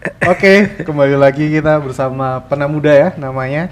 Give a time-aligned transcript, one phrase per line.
[0.00, 3.68] Oke, kembali lagi kita bersama penamuda ya namanya.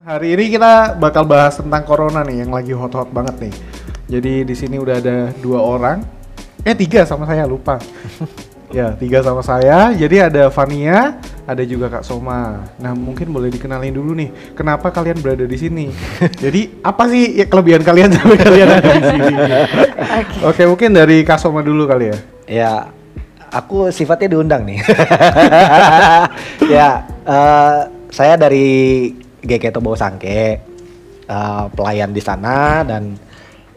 [0.00, 3.54] Hari ini kita bakal bahas tentang corona nih yang lagi hot-hot banget nih.
[4.08, 6.00] Jadi di sini udah ada dua orang,
[6.64, 7.76] eh tiga sama saya lupa.
[8.72, 9.92] ya tiga sama saya.
[9.92, 11.20] Jadi ada Vania,
[11.52, 12.64] ada juga Kak Soma.
[12.80, 15.92] Nah mungkin boleh dikenalin dulu nih, kenapa kalian berada di sini?
[16.44, 19.34] Jadi apa sih ya, kelebihan kalian sampai kalian ada di sini?
[20.48, 22.18] Oke mungkin dari Kak Soma dulu kali ya.
[22.48, 22.72] Ya,
[23.52, 24.80] aku sifatnya diundang nih.
[26.74, 27.78] ya, eh,
[28.10, 29.08] saya dari
[29.44, 30.58] GK Tobo Sangke,
[31.28, 33.14] eh, pelayan di sana dan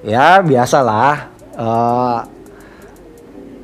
[0.02, 1.14] ya biasalah
[1.56, 2.20] eh,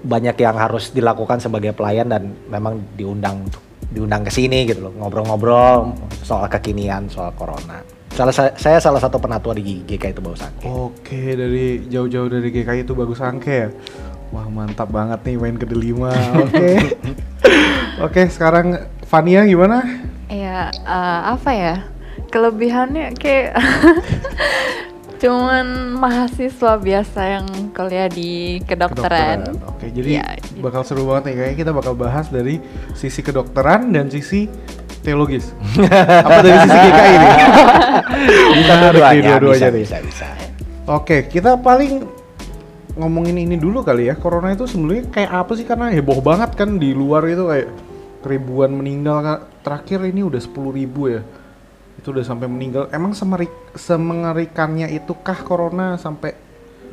[0.01, 4.93] banyak yang harus dilakukan sebagai pelayan dan memang diundang untuk diundang ke sini gitu loh
[4.95, 5.91] ngobrol-ngobrol
[6.23, 7.83] soal kekinian soal corona.
[8.11, 10.67] Salah saya, saya salah satu penatua di GK Tobo Sangke.
[10.67, 13.69] Oke dari jauh-jauh dari GKI itu bagus angke ya.
[14.31, 16.11] Wah mantap banget nih main ke delima.
[16.39, 16.99] Oke.
[18.05, 19.83] Oke sekarang Vania gimana?
[20.31, 21.75] Ya, eh, apa ya?
[22.31, 23.59] Kelebihannya kayak
[25.21, 27.45] cuman mahasiswa biasa yang
[27.77, 29.53] kuliah di kedokteran.
[29.69, 30.25] Oke, jadi Ya,
[30.57, 31.35] bakal seru banget nih.
[31.37, 32.57] Kayaknya kita bakal bahas dari
[32.97, 34.49] sisi kedokteran dan sisi
[35.05, 35.53] teologis.
[36.25, 37.33] Apa dari sisi GKI nih?
[38.57, 39.81] bisa Dua-duanya, dua-duanya bisa, nih.
[39.85, 40.27] bisa, bisa.
[40.89, 42.01] Oke, kita paling
[42.97, 44.17] ngomongin ini dulu kali ya.
[44.17, 45.65] Corona itu sebenarnya kayak apa sih?
[45.69, 47.69] Karena heboh banget kan di luar itu kayak
[48.25, 49.21] ribuan meninggal.
[49.21, 49.39] Kak.
[49.61, 51.21] Terakhir ini udah 10.000 ribu ya.
[52.01, 52.89] Itu udah sampai meninggal.
[52.89, 56.33] Emang semerik, semengerikannya itu kah Corona sampai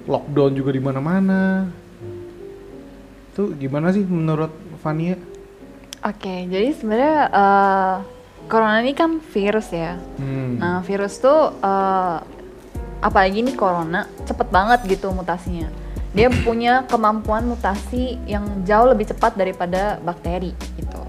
[0.05, 1.69] lockdown juga di mana-mana?
[3.33, 4.53] Itu gimana sih menurut
[4.85, 5.17] Vania?
[5.99, 7.95] Oke, jadi sebenarnya eh,
[8.47, 9.99] corona ini kan virus ya.
[10.19, 10.59] Hmm.
[10.59, 12.19] Nah, virus tuh eh,
[13.03, 15.71] apalagi nih corona cepet banget gitu mutasinya.
[16.17, 21.03] Dia punya kemampuan mutasi yang jauh lebih cepat daripada bakteri gitu.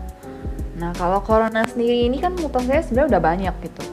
[0.80, 3.84] Nah, kalau corona sendiri ini kan mutasinya sebenarnya udah banyak gitu.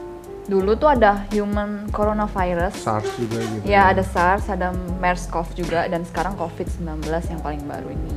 [0.47, 2.71] Dulu tuh ada human coronavirus.
[2.79, 3.63] SARS juga gitu.
[3.67, 4.71] Ya, ada SARS, ada
[5.03, 8.15] MERS-CoV juga, dan sekarang COVID-19 yang paling baru ini.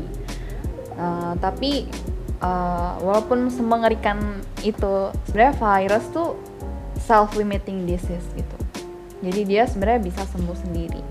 [0.94, 1.90] Uh, tapi
[2.38, 6.38] uh, walaupun semengerikan itu, sebenarnya virus tuh
[7.02, 8.56] self-limiting disease gitu.
[9.20, 11.02] Jadi dia sebenarnya bisa sembuh sendiri.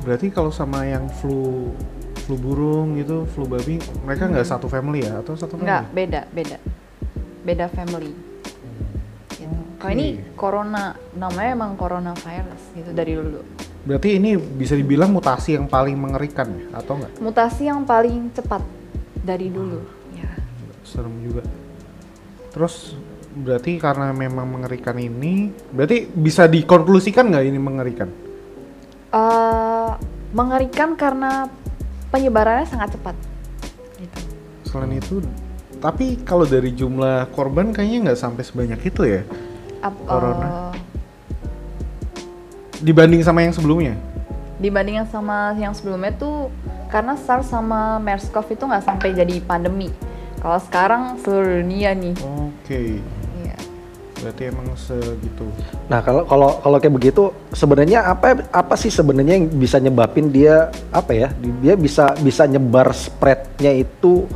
[0.00, 1.68] Berarti kalau sama yang flu
[2.30, 5.66] flu burung gitu, flu babi, mereka nggak satu family ya atau satu family?
[5.66, 6.56] Enggak, beda, beda.
[7.42, 8.14] Beda family.
[9.34, 9.58] Gitu.
[9.82, 13.42] Kalau ini corona, namanya emang coronavirus gitu dari dulu.
[13.82, 17.18] Berarti ini bisa dibilang mutasi yang paling mengerikan ya atau enggak?
[17.18, 18.62] Mutasi yang paling cepat
[19.26, 19.82] dari dulu.
[20.14, 20.30] Ya.
[20.86, 21.42] Serem juga.
[22.54, 22.94] Terus
[23.34, 28.06] berarti karena memang mengerikan ini, berarti bisa dikonklusikan nggak ini mengerikan?
[29.10, 29.92] Eh,
[30.30, 31.50] mengerikan karena
[32.10, 33.14] penyebarannya sangat cepat.
[33.96, 34.18] Gitu.
[34.66, 35.22] Selain itu,
[35.78, 39.22] tapi kalau dari jumlah korban kayaknya nggak sampai sebanyak itu ya,
[39.80, 40.46] Ap- Corona.
[40.46, 40.72] eh,
[42.80, 43.94] dibanding sama yang sebelumnya.
[44.60, 46.52] dibandingkan sama yang sebelumnya tuh
[46.92, 49.88] karena SARS sama MERS-CoV itu nggak sampai jadi pandemi.
[50.36, 52.12] Kalau sekarang seluruh dunia nih.
[52.20, 53.19] Oke, Iya.
[54.20, 55.46] Berarti emang segitu.
[55.88, 60.68] Nah kalau kalau kalau kayak begitu sebenarnya apa apa sih sebenarnya yang bisa nyebabin dia
[60.92, 64.28] apa ya di- dia bisa bisa nyebar spreadnya itu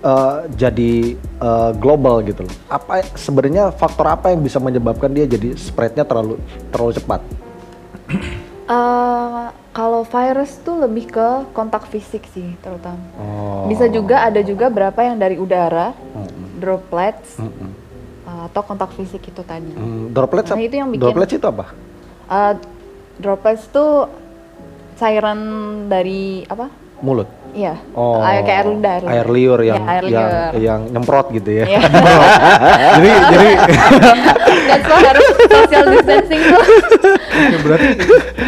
[0.00, 2.54] eh, jadi eh, global gitu loh.
[2.70, 6.38] Apa sebenarnya faktor apa yang bisa menyebabkan dia jadi spreadnya terlalu
[6.70, 7.20] terlalu cepat?
[8.68, 13.00] Eh, kalau virus tuh lebih ke kontak fisik sih terutama.
[13.16, 13.64] Oh.
[13.64, 16.60] Bisa juga ada juga berapa yang dari udara, Mm-mm.
[16.60, 17.48] droplets Mm-mm.
[17.48, 17.72] eh,
[18.28, 19.72] atau kontak fisik itu tadi.
[19.72, 21.64] Hmm, droplets Nah, itu yang bikin- droplets itu apa?
[22.28, 22.52] Eh,
[23.16, 24.06] droplets tuh
[24.94, 25.38] cairan
[25.86, 26.68] dari apa?
[26.98, 27.30] Mulut.
[27.48, 27.80] Iya.
[27.94, 28.20] Oh.
[28.20, 29.08] Air kayak air liur.
[29.08, 30.52] Air liur yang Ya, air yang liur.
[30.60, 31.64] yang nyemprot gitu ya.
[31.64, 31.80] Iya.
[32.98, 33.48] jadi jadi
[34.68, 36.62] That's why harus social distancing tuh.
[37.38, 37.88] Oke, berarti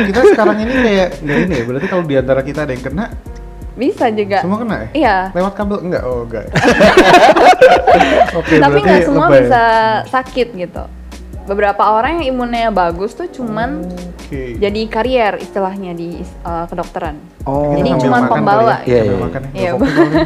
[0.04, 1.64] kita sekarang ini kayak nggak ini ya.
[1.64, 3.04] Berarti kalau di antara kita ada yang kena,
[3.80, 4.44] Bisa juga.
[4.44, 4.88] semua kena ya?
[4.92, 5.16] Iya.
[5.32, 6.02] Lewat kabel enggak?
[6.04, 6.44] Oh, enggak.
[8.38, 9.40] Oke, Tapi nggak semua lebay.
[9.48, 9.62] bisa
[10.12, 10.84] sakit gitu.
[11.48, 13.82] Beberapa orang yang imunnya bagus tuh cuman
[14.28, 14.60] Oke.
[14.60, 17.16] jadi karier istilahnya di uh, kedokteran.
[17.48, 17.72] Oh.
[17.72, 18.84] Jadi makan pembawa.
[18.84, 19.00] ya.
[19.00, 19.16] Iya, iya.
[19.16, 19.50] makan ya.
[19.56, 20.20] Iya, kali ini.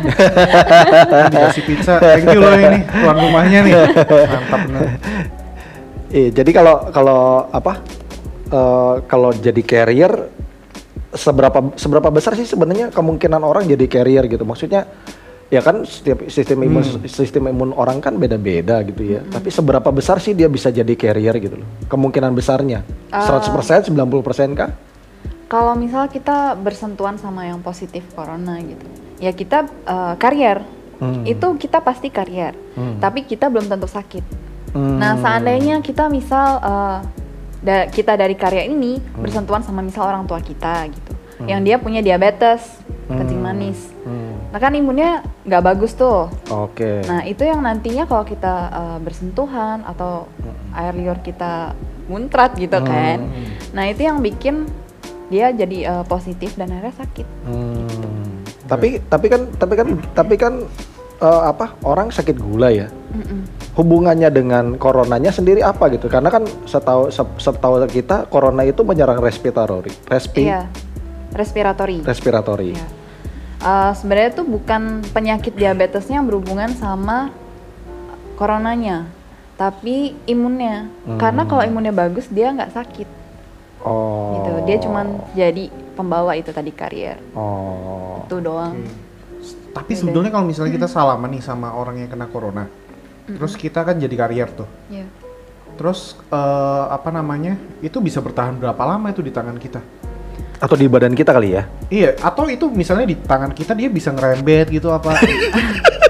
[1.33, 1.93] Dikasih pizza.
[2.03, 3.73] Thank you loh ini tuan rumahnya nih.
[4.03, 4.83] Mantap bener.
[6.11, 7.23] Iya, jadi kalau kalau
[7.55, 8.03] apa?
[8.55, 10.13] eh, kalau jadi carrier
[11.15, 14.43] seberapa seberapa besar sih sebenarnya kemungkinan orang jadi carrier gitu?
[14.43, 14.87] Maksudnya
[15.49, 19.21] ya kan setiap sistem imun sistem imun orang kan beda-beda gitu ya.
[19.25, 21.69] Tapi seberapa besar sih dia bisa jadi carrier gitu loh?
[21.87, 24.71] Kemungkinan besarnya 100%, 90% kah?
[25.47, 28.87] Kalau misal kita bersentuhan sama yang positif corona gitu,
[29.23, 30.67] ya kita eh, karier.
[30.99, 31.27] Hmm.
[31.27, 32.55] Itu kita pasti karier.
[32.75, 32.99] Hmm.
[32.99, 34.25] Tapi kita belum tentu sakit.
[34.75, 34.99] Hmm.
[34.99, 36.99] Nah, seandainya kita misal eh,
[37.65, 39.25] da- kita dari karya ini Hmm.
[39.25, 41.13] bersentuhan sama misal orang tua kita gitu,
[41.49, 42.79] yang dia punya diabetes,
[43.09, 43.49] kencing Hmm.
[43.49, 43.81] manis.
[44.05, 44.37] Hmm.
[44.53, 46.31] Nah kan imunnya nggak bagus tuh.
[46.47, 47.03] Oke.
[47.09, 50.79] Nah itu yang nantinya kalau kita uh, bersentuhan atau Hmm.
[50.79, 51.73] air liur kita
[52.07, 53.25] muntrat gitu kan.
[53.73, 54.69] Nah itu yang bikin
[55.33, 57.27] dia jadi uh, positif dan akhirnya sakit.
[57.49, 58.45] Hmm.
[58.65, 60.55] Tapi tapi kan tapi kan tapi kan
[61.15, 62.89] eh, apa orang sakit gula ya?
[63.13, 63.45] Mm-mm.
[63.75, 66.07] Hubungannya dengan coronanya sendiri apa gitu?
[66.07, 70.71] Karena kan setahu se- setahu kita corona itu menyerang respiratori, respi, Iya,
[71.35, 71.99] respiratori.
[72.01, 72.71] respiratori.
[72.73, 72.87] Iya.
[73.59, 77.35] Uh, Sebenarnya tuh bukan penyakit diabetesnya yang berhubungan sama
[78.35, 79.11] coronanya,
[79.55, 80.87] tapi imunnya.
[81.03, 81.19] Hmm.
[81.19, 83.09] Karena kalau imunnya bagus dia nggak sakit.
[83.85, 84.41] Oh.
[84.41, 85.07] gitu dia cuman
[85.37, 88.25] jadi pembawa itu tadi karier Oh.
[88.25, 88.81] itu doang
[89.77, 92.65] Tapi sebetulnya kalau misalnya kita salaman nih sama orang yang kena corona,
[93.25, 94.69] terus kita kan jadi karier tuh.
[94.93, 95.05] ya
[95.75, 97.59] Terus eh, apa namanya?
[97.83, 99.83] Itu bisa bertahan berapa lama itu di tangan kita?
[100.63, 101.67] Atau di badan kita kali ya?
[101.91, 105.19] Iya, atau itu misalnya di tangan kita dia bisa ngerembet gitu apa?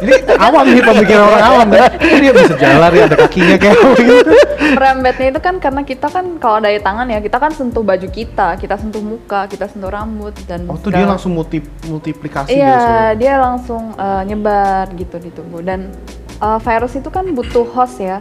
[0.04, 1.90] Ini awam nih pemikiran orang awam kan?
[1.96, 4.32] Kok dia bisa jalan ya ada kakinya kayak gitu.
[4.74, 8.58] merembetnya itu kan karena kita kan kalau dari tangan ya kita kan sentuh baju kita
[8.58, 13.38] kita sentuh muka kita sentuh rambut dan Oh tuh dia langsung multi multiplikasi iya dia
[13.38, 15.92] langsung uh, nyebar gitu di tubuh dan
[16.44, 18.20] uh, virus itu kan butuh host ya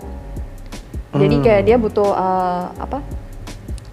[1.13, 1.43] jadi Hmm.
[1.43, 3.03] kayak dia butuh uh, apa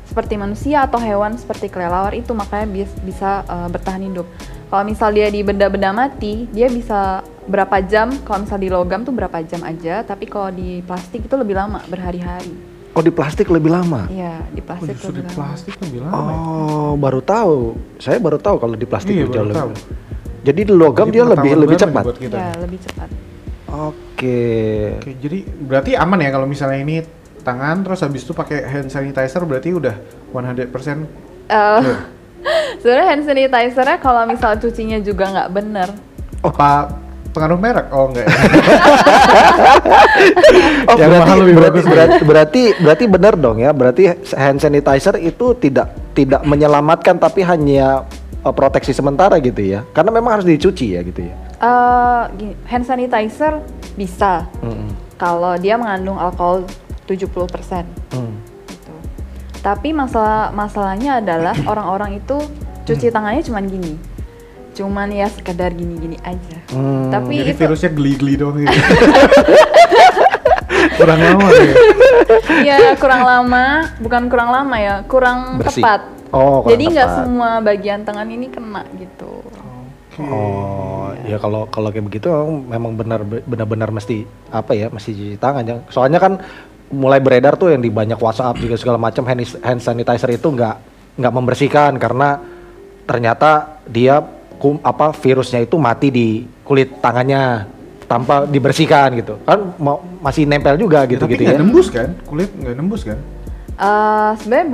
[0.05, 4.27] seperti manusia atau hewan seperti kelelawar itu makanya bis- bisa uh, bertahan hidup
[4.67, 9.11] kalau misal dia di benda-benda mati dia bisa berapa jam kalau misal di logam tuh
[9.11, 12.55] berapa jam aja tapi kalau di plastik itu lebih lama berhari-hari
[12.91, 14.11] Oh di plastik lebih lama?
[14.11, 16.11] iya di Oh, plastik di lebih lama plastik lebih lama.
[16.11, 16.35] ya?
[16.35, 17.59] Oh baru tahu.
[17.97, 19.71] Saya baru tahu kalau di plastik Iya, itu jauh baru tahu.
[19.71, 19.85] lebih.
[20.43, 22.03] Jadi di logam Jadi dia lebih lebih cepat.
[22.03, 22.35] buat kita.
[22.35, 23.09] ya lebih cepat
[23.71, 24.09] Oke.
[24.20, 24.44] Oke,
[25.17, 27.00] jadi berarti aman ya kalau misalnya ini
[27.40, 29.96] tangan terus habis itu pakai hand sanitizer berarti udah
[30.28, 30.69] 100%
[31.49, 31.99] Eh, clear.
[32.81, 35.88] sebenarnya hand sanitizer-nya kalau misal cucinya juga nggak bener
[36.40, 36.93] Apa
[37.31, 37.87] pengaruh merek?
[37.90, 38.32] Oh enggak ya.
[40.84, 41.84] Oh Yang berarti mahal lebih berarti, bagus.
[41.87, 43.70] berarti berarti berarti benar dong ya.
[43.70, 44.02] Berarti
[44.34, 48.05] hand sanitizer itu tidak tidak menyelamatkan tapi hanya
[48.43, 49.81] uh, proteksi sementara gitu ya.
[49.93, 51.34] Karena memang harus dicuci ya gitu ya.
[51.60, 53.60] Eh, gini, hand sanitizer
[53.92, 54.88] bisa Mm-mm.
[55.14, 56.64] kalau dia mengandung alkohol
[57.04, 58.32] 70% Hmm.
[58.64, 58.94] gitu.
[59.60, 62.40] Tapi masalah masalahnya adalah orang-orang itu
[62.82, 63.92] cuci tangannya cuman gini.
[64.72, 66.56] Cuman ya sekedar gini-gini aja.
[66.72, 67.12] Hmm.
[67.12, 68.72] Tapi Jadi itu virusnya geli-geli dong gitu.
[70.96, 71.72] Kurang lama ya.
[72.62, 73.64] ya kurang lama,
[74.00, 75.80] bukan kurang lama ya, kurang Bersih.
[75.80, 76.00] tepat.
[76.30, 79.44] Oh, kurang Jadi nggak semua bagian tangan ini kena gitu.
[80.18, 82.26] Oh, ya kalau kalau kayak begitu
[82.66, 85.76] memang benar benar-benar mesti apa ya, mesti cuci tangan ya.
[85.86, 86.42] Soalnya kan
[86.90, 90.76] mulai beredar tuh yang di banyak WhatsApp juga segala macam hand, hand sanitizer itu nggak
[91.14, 92.42] nggak membersihkan karena
[93.06, 94.18] ternyata dia
[94.58, 97.70] kum, apa virusnya itu mati di kulit tangannya
[98.10, 99.38] tanpa dibersihkan gitu.
[99.46, 101.62] Kan mau, masih nempel juga Ya, tapi gitu-gitu nggak ya.
[101.62, 102.08] nembus kan?
[102.26, 103.19] Kulit nggak nembus kan?
[103.79, 104.67] Eh sebenarnya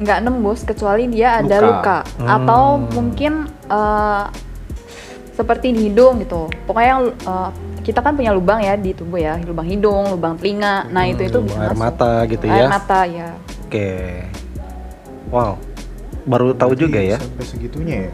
[0.00, 1.70] nggak nembus kecuali dia ada Luka.
[1.70, 4.24] luka, atau mungkin eh,
[5.32, 6.46] seperti di hidung gitu.
[6.64, 10.86] Pokoknya yang eh, kita kan punya lubang ya di tubuh ya, lubang hidung, lubang telinga.
[10.88, 11.82] Nah itu itu lubang bisa air masuk.
[11.82, 12.66] mata gitu Air ya.
[12.68, 13.28] mata ya.
[13.66, 13.90] Oke.
[15.28, 15.52] Wow.
[16.22, 17.18] Baru tahu Berarti juga ya.
[17.18, 18.12] Sampai segitunya ya.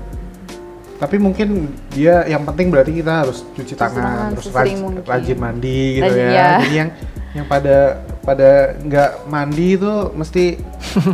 [0.97, 1.49] Tapi mungkin
[1.93, 5.01] dia yang penting berarti kita harus cuci tangan, tangan terus sesering raj- mungkin.
[5.05, 6.31] rajin mandi gitu Rajin, ya.
[6.33, 6.49] ya.
[6.57, 6.91] Jadi yang
[7.37, 7.77] yang pada
[8.25, 10.45] pada nggak mandi itu mesti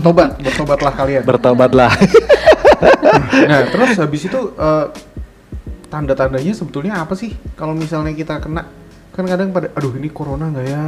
[0.07, 1.23] tobat, bertobatlah kalian.
[1.27, 1.91] Bertobatlah.
[3.51, 4.85] nah, terus habis itu eh,
[5.93, 7.37] tanda-tandanya sebetulnya apa sih?
[7.53, 8.65] Kalau misalnya kita kena
[9.13, 10.85] kan kadang pada aduh ini corona nggak ya?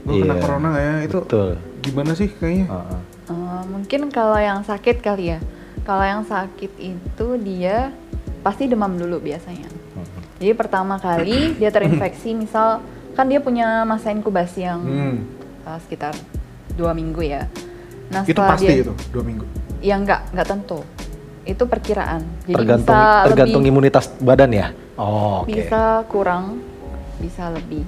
[0.00, 0.94] Gue kena Iya, corona nggak ya?
[1.04, 1.50] Itu Betul.
[1.84, 2.66] gimana sih kayaknya?
[2.72, 3.00] Heeh.
[3.24, 5.38] Eh, mungkin kalau yang sakit kali ya.
[5.84, 7.92] Kalau yang sakit itu dia
[8.40, 9.68] pasti demam dulu biasanya.
[10.40, 12.80] Jadi pertama kali dia terinfeksi, misal
[13.12, 15.16] kan dia punya masa inkubasi yang Hmm.
[15.68, 16.16] eh, sekitar
[16.74, 17.44] dua minggu ya.
[18.08, 19.44] Nah Itu pasti dia, itu dua minggu.
[19.84, 20.80] Ya nggak nggak tentu.
[21.44, 22.24] Itu perkiraan.
[22.48, 24.66] Jadi tergantung bisa tergantung lebih, imunitas badan ya.
[24.96, 25.52] Oh, oke.
[25.52, 26.64] bisa kurang,
[27.20, 27.84] bisa lebih.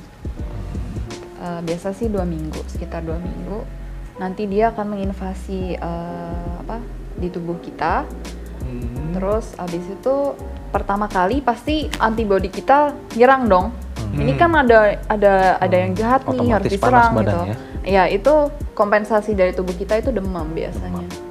[1.36, 3.64] Eh, biasa sih dua minggu, sekitar dua minggu.
[4.16, 6.80] Nanti dia akan menginvasi eh, apa
[7.16, 8.04] di tubuh kita.
[8.66, 9.14] Hmm.
[9.16, 10.14] Terus abis itu
[10.74, 13.66] pertama kali pasti antibodi kita nyerang dong.
[13.96, 14.20] Hmm.
[14.20, 17.20] Ini kan ada ada ada yang jahat nih harus Otomatis diserang gitu.
[17.24, 17.56] badannya.
[17.86, 18.34] Ya itu
[18.74, 21.25] kompensasi dari tubuh kita itu demam biasanya.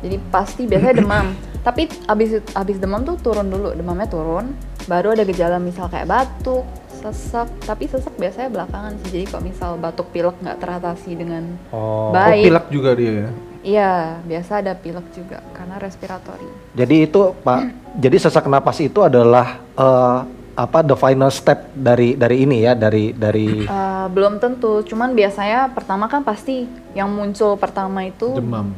[0.00, 1.26] Jadi pasti biasanya demam.
[1.66, 4.56] Tapi abis abis demam tuh turun dulu, demamnya turun.
[4.88, 6.64] Baru ada gejala misal kayak batuk,
[6.98, 7.52] sesak.
[7.62, 9.08] Tapi sesak biasanya belakangan sih.
[9.12, 12.08] Jadi kalau misal batuk pilek nggak teratasi dengan Oh.
[12.10, 13.30] Oh, baik, pilek juga dia ya.
[13.60, 13.92] iya
[14.24, 16.48] biasa ada pilek juga karena respiratori.
[16.72, 17.60] Jadi itu Pak,
[18.08, 20.18] jadi sesak napas itu adalah eh,
[20.56, 25.68] apa the final step dari dari ini ya, dari dari Eh, belum tentu, cuman biasanya
[25.70, 28.72] pertama kan pasti yang muncul pertama itu Demam.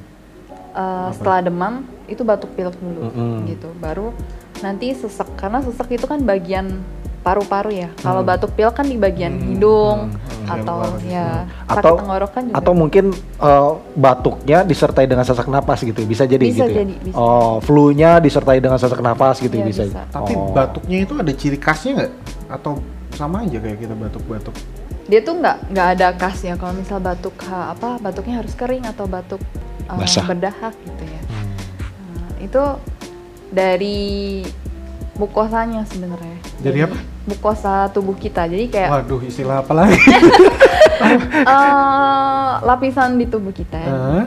[0.73, 1.75] Eh, setelah demam
[2.07, 3.47] itu batuk pilek dulu Mm-mm.
[3.47, 4.13] gitu, baru
[4.59, 6.81] nanti sesak karena sesak itu kan bagian
[7.21, 7.89] paru-paru ya.
[7.97, 11.07] Kalau batuk pilek kan di bagian Hmm, hidung hmm, atau paru-paru.
[11.07, 12.57] ya sakit atau tenggorokan juga.
[12.59, 16.73] atau mungkin eh, batuknya disertai dengan sesak napas gitu, bisa jadi Bisa gitu.
[16.73, 16.77] ya?
[16.83, 17.15] jadi, bisa.
[17.15, 19.83] Oh, flu-nya disertai dengan sesak napas gitu Iya, bisa.
[19.87, 20.03] bisa.
[20.09, 20.51] Tapi Oh.
[20.51, 22.13] batuknya itu ada ciri khasnya nggak?
[22.51, 24.55] Atau sama aja kayak kita batuk-batuk?
[25.11, 29.11] Dia tuh nggak nggak ada khasnya kalau misal batuk ha, apa batuknya harus kering atau
[29.11, 29.43] batuk
[29.91, 30.25] Basah.
[30.25, 31.21] berdahak gitu ya.
[31.27, 31.53] Hmm.
[32.15, 32.63] Nah, itu
[33.53, 34.01] dari
[35.19, 36.39] mukosanya sebenarnya.
[36.63, 36.97] Dari Jadi, apa?
[37.29, 38.47] Mukosa tubuh kita.
[38.49, 39.99] Jadi kayak Waduh, istilah apa lagi?
[41.55, 43.91] eh, lapisan di tubuh kita ya.
[43.91, 44.27] Hah?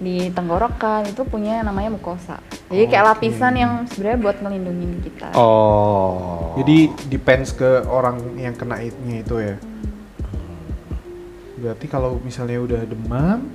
[0.00, 2.40] di tenggorokan itu punya namanya mukosa.
[2.72, 5.36] Jadi kayak lapisan yang sebenarnya buat ngelindungin kita.
[5.36, 6.56] Oh.
[6.56, 9.60] Jadi depends ke orang yang kena itu ya.
[11.60, 13.52] Berarti kalau misalnya udah demam,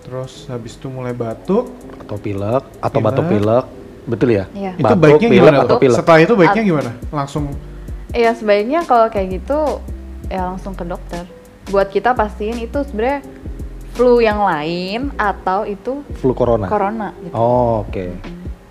[0.00, 1.68] terus habis itu mulai batuk,
[2.00, 3.04] atau pilek atau Pilek.
[3.04, 3.64] batuk pilek,
[4.08, 4.44] betul ya?
[4.50, 4.70] Iya.
[4.72, 5.58] itu Batuk, baiknya pilek, gimana?
[5.60, 5.98] atau pilek?
[6.00, 6.90] Setelah itu baiknya gimana?
[7.12, 7.44] Langsung
[8.16, 9.58] Iya sebaiknya kalau kayak gitu
[10.26, 11.28] ya langsung ke dokter.
[11.68, 13.20] Buat kita pastiin itu sebenarnya
[13.92, 16.64] flu yang lain atau itu Flu corona.
[16.64, 17.34] corona gitu.
[17.36, 18.04] Oh, oke.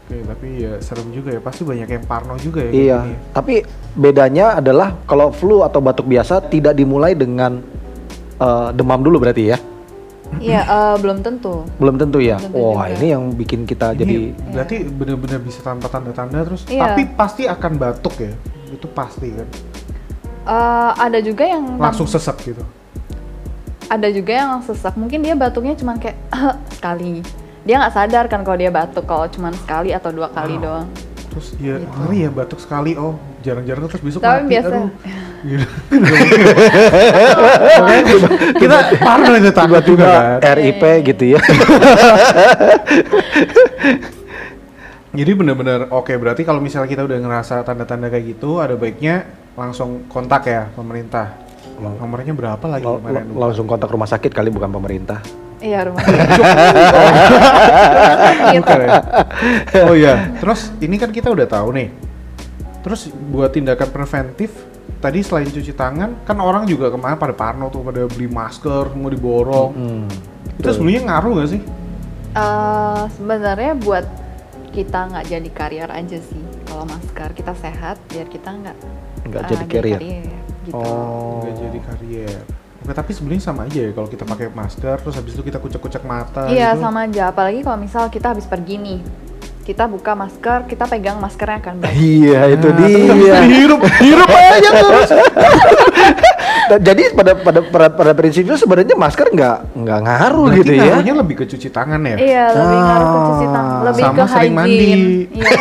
[0.05, 1.41] Oke, tapi ya serem juga ya.
[1.43, 2.71] Pasti banyak yang parno juga ya.
[2.71, 3.15] Iya, gini.
[3.35, 3.55] tapi
[3.93, 7.61] bedanya adalah kalau flu atau batuk biasa tidak dimulai dengan
[8.37, 9.57] eh, demam dulu berarti ya?
[10.35, 11.63] Iya eh, belum tentu.
[11.77, 12.35] Belum tentu ya.
[12.35, 12.95] Belum tentu Wah, juga.
[12.95, 14.15] ini yang bikin kita Ini jadi
[14.51, 16.65] berarti benar-benar bisa tanpa tanda-tanda terus.
[16.65, 16.81] Iya.
[16.87, 18.33] Tapi pasti akan batuk ya.
[18.67, 19.47] Itu pasti kan.
[20.45, 22.61] Eh, ada juga yang Langsung sesak gitu.
[23.85, 24.93] ada juga yang sesak.
[24.93, 26.17] Mungkin dia batuknya cuma kayak
[26.75, 27.21] sekali.
[27.61, 30.63] Dia nggak sadar kan kalau dia batuk kalau cuma sekali atau dua kali Wow.
[30.63, 30.87] doang.
[31.29, 32.93] Terus ya ngeri ya batuk sekali.
[32.95, 34.51] Oh, jarang-jarang terus besok Tapi mati.
[34.51, 34.73] biasa.
[34.75, 34.89] Aduh.
[35.45, 35.67] Gitu.
[38.57, 40.57] Kita parno itu takut juga kan.
[40.57, 41.39] RIP gitu ya.
[45.15, 49.23] Jadi benar-benar oke berarti kalau misalnya kita udah ngerasa tanda-tanda kayak gitu ada baiknya
[49.55, 51.31] langsung kontak ya pemerintah.
[51.75, 53.13] Nomornya berapa lagi kemarin?
[53.31, 55.19] lang- langsung kontak rumah sakit kali bukan pemerintah.
[55.63, 56.03] Iya rumah.
[58.55, 58.91] Bukan ya?
[59.87, 61.89] Oh iya, terus ini kan kita udah tahu nih.
[62.83, 64.51] Terus buat tindakan preventif
[65.05, 69.13] tadi selain cuci tangan kan orang juga kemarin pada parno tuh pada beli masker mau
[69.13, 69.69] diborong.
[69.77, 70.09] Hmm.
[70.57, 71.61] Itu sebenarnya ngaruh nggak sih?
[72.33, 74.05] Eh, sebenarnya buat
[74.73, 76.41] kita nggak jadi karier aja sih.
[76.65, 78.77] Kalau masker kita sehat biar kita nggak
[79.29, 79.99] Nggak eh, jadi carrier.
[80.65, 80.73] gitu.
[80.73, 81.45] Oh.
[81.45, 82.41] Nggak jadi karier.
[82.81, 86.05] Oke, tapi sebenarnya sama aja ya kalau kita pakai masker terus habis itu kita kucek-kucek
[86.05, 86.81] mata Iya gitu.
[86.85, 87.29] sama aja.
[87.33, 88.99] Apalagi kalau misal kita habis pergi nih,
[89.65, 91.75] kita buka masker, kita pegang maskernya kan.
[91.83, 93.41] Iya, itu Nah, dia.
[93.51, 95.09] hirup, hirup aja terus.
[96.67, 100.81] Jadi pada pada pada, pada prinsipnya sebenarnya masker nggak nggak ngaruh Berarti gitu ya.
[100.83, 102.15] ngaruhnya lebih ke cuci tangan ya?
[102.15, 104.73] Iya, lebih ngaruh ke cuci tangan, Ah, lebih sama ke sering mandi.
[104.75, 105.05] hygiene.
[105.31, 105.51] Iya,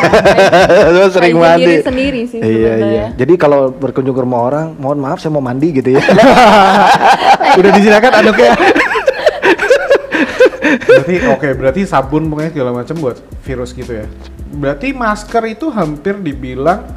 [0.87, 1.65] Lu sering hygiene mandi.
[1.67, 2.69] diri sendiri sih Iya iya.
[2.71, 3.05] sebenarnya.
[3.15, 6.01] Jadi kalau berkunjung ke rumah orang, mohon maaf saya mau mandi gitu ya.
[7.55, 8.53] Udah disediakan aduknya.
[10.95, 14.05] Berarti oke, berarti sabun pokoknya segala macam buat virus gitu ya.
[14.55, 16.87] Berarti masker itu hampir dibilang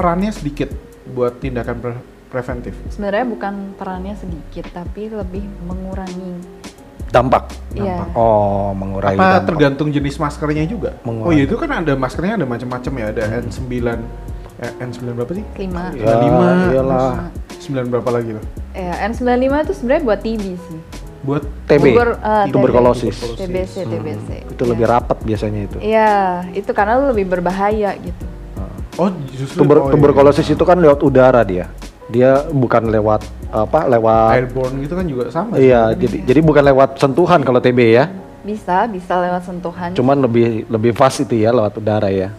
[0.00, 0.72] perannya sedikit
[1.12, 2.72] buat tindakan pre- preventif.
[2.88, 6.40] Sebenarnya bukan perannya sedikit, tapi lebih mengurangi.
[7.10, 7.50] Dampak.
[7.74, 8.06] Iya.
[8.14, 9.46] Oh, mengurangi Apa dampak.
[9.50, 10.94] tergantung jenis maskernya juga?
[11.02, 11.26] Mengurangi.
[11.26, 13.66] Oh iya itu kan ada maskernya ada macam-macam ya, ada N9
[14.62, 15.44] eh, N9 berapa sih?
[15.58, 15.90] Kelima.
[15.98, 16.72] Ya, 95.
[16.72, 17.10] iyalah.
[17.60, 18.44] 9 berapa lagi tuh?
[18.72, 20.80] Ya, N95 itu sebenarnya buat TB sih.
[21.20, 21.84] Buat TB.
[21.84, 22.52] Eh, TB.
[22.52, 23.16] Tuberkulosis.
[23.36, 24.28] TBC, TBC.
[24.48, 24.70] Itu Iya.
[24.72, 25.76] lebih rapat biasanya itu.
[25.78, 26.12] Iya,
[26.52, 28.24] itu karena lu lebih berbahaya gitu.
[28.98, 29.92] Oh justru Tuber- oh, iya.
[29.94, 31.68] tuberkulosis itu kan lewat udara dia.
[32.10, 33.86] Dia bukan lewat apa?
[33.86, 35.56] Lewat airborne gitu kan juga sama.
[35.56, 38.04] Iya, jadi jadi bukan lewat sentuhan kalau TB ya.
[38.40, 39.92] Bisa, bisa lewat sentuhan.
[39.94, 42.32] Cuman lebih lebih fast itu ya lewat udara ya.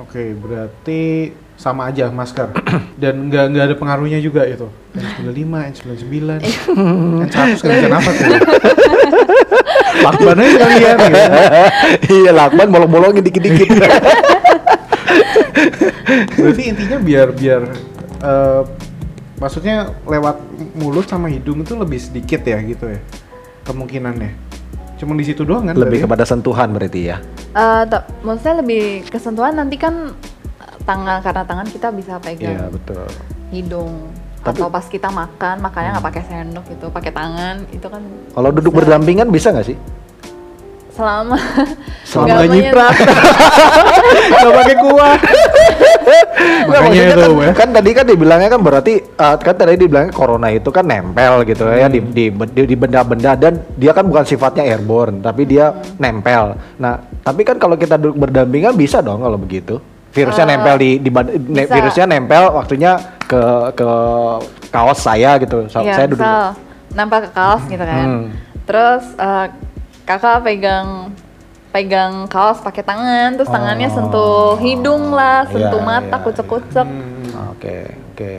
[0.00, 2.50] Oke, berarti sama aja masker
[3.02, 4.66] dan nggak nggak ada pengaruhnya juga itu.
[4.98, 5.46] N95,
[5.78, 6.42] N99,
[7.30, 8.28] N100 nggak bisa nafas ya.
[10.04, 11.18] Lakbannya sekalian gitu.
[12.10, 13.68] iya, lakban bolong-bolongin dikit-dikit.
[16.34, 17.62] Berarti intinya biar biar
[18.24, 18.62] eh,
[19.38, 20.36] maksudnya lewat
[20.74, 22.98] mulut sama hidung itu lebih sedikit ya gitu ya
[23.62, 24.32] kemungkinannya.
[24.98, 25.74] Cuma di situ doang kan?
[25.78, 27.22] Lebih kepada sentuhan berarti ya.
[27.54, 30.10] Eh, tak- maksudnya lebih kesentuhan nanti kan
[30.82, 33.06] tangan karena tangan kita bisa pegang Iya betul.
[33.50, 33.92] hidung
[34.40, 38.48] Tapi- atau pas kita makan makannya nggak pakai sendok gitu pakai tangan itu kan Kalau
[38.50, 38.78] duduk bisa.
[38.82, 39.78] berdampingan bisa nggak sih?
[40.92, 41.40] selama
[42.04, 42.92] Selama nyiprat.
[44.36, 45.16] Nggak pakai kuah.
[46.68, 47.52] Nggak, Makanya itu kan, ya.
[47.56, 51.64] kan tadi kan dibilangnya kan berarti uh, kan tadi dibilangnya corona itu kan nempel gitu
[51.64, 56.60] ya di di di- di benda-benda dan dia kan bukan sifatnya airborne tapi dia nempel.
[56.76, 59.80] Nah, tapi kan kalau kita duduk berdampingan bisa dong kalau begitu.
[60.12, 62.92] Virusnya Eh, nempel di, di bad- ne- virusnya nempel waktunya
[63.22, 63.42] ke
[63.72, 63.88] ke
[64.68, 65.64] kaos saya gitu.
[65.66, 66.52] So- Iya, saya duduk misal
[66.92, 68.04] nempel ke kaos gitu kan.
[68.04, 68.24] Hmm.
[68.62, 69.46] Terus eh,
[70.04, 70.88] kakak pegang
[71.68, 73.94] pegang kaos pakai tangan, terus tangannya Oh.
[73.94, 76.84] sentuh hidung lah, sentuh Iya, mata, iya, kucek-kucek.
[76.84, 77.48] Hmm.
[77.48, 77.76] Oke,
[78.12, 78.32] oke.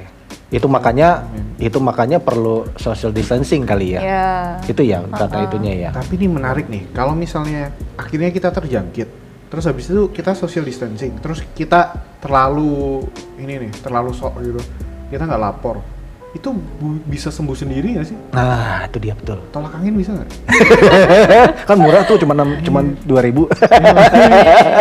[0.53, 1.25] Itu makanya
[1.57, 4.01] itu makanya perlu social distancing kali ya.
[4.05, 4.29] Iya.
[4.69, 5.47] Itu ya kata Uh-uh.
[5.49, 5.89] itunya ya.
[5.89, 9.09] Tapi ini menarik nih, kalau misalnya akhirnya kita terjangkit,
[9.53, 13.05] terus habis itu kita social distancing, terus kita terlalu
[13.37, 14.57] ini nih, terlalu sok gitu,
[15.13, 15.77] kita nggak lapor,
[16.33, 18.17] itu bu- bisa sembuh sendiri nggak sih?
[18.33, 19.37] Nah, itu dia betul.
[19.53, 20.29] Tolak angin bisa nggak?
[21.69, 23.45] kan murah tuh cuma enam cuma dua ribu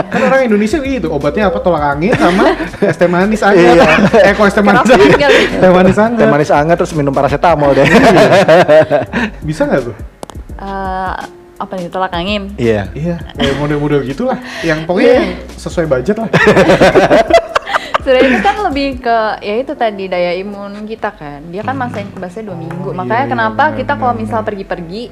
[0.08, 3.76] kan orang Indonesia gitu, obatnya apa tolak angin sama es teh manis anget.
[3.76, 3.84] Iya.
[4.24, 6.16] eh kok es teh manis teh manis anget.
[6.16, 7.84] teh manis anget terus minum paracetamol deh
[9.44, 9.96] Bisa nggak tuh?
[10.56, 11.14] Eh,
[11.62, 12.50] apa nih tolak angin?
[12.56, 14.38] iya Iya, kayak model-model gitulah.
[14.68, 15.16] Yang pokoknya Iya.
[15.16, 16.28] yang sesuai budget lah.
[18.02, 21.38] Sebenarnya itu kan lebih ke ya itu tadi daya imun kita kan.
[21.46, 22.88] Dia kan masa inkubasinya dua minggu.
[22.90, 25.02] Oh, Makanya iya, iya, kenapa benar, kita kalau misal pergi-pergi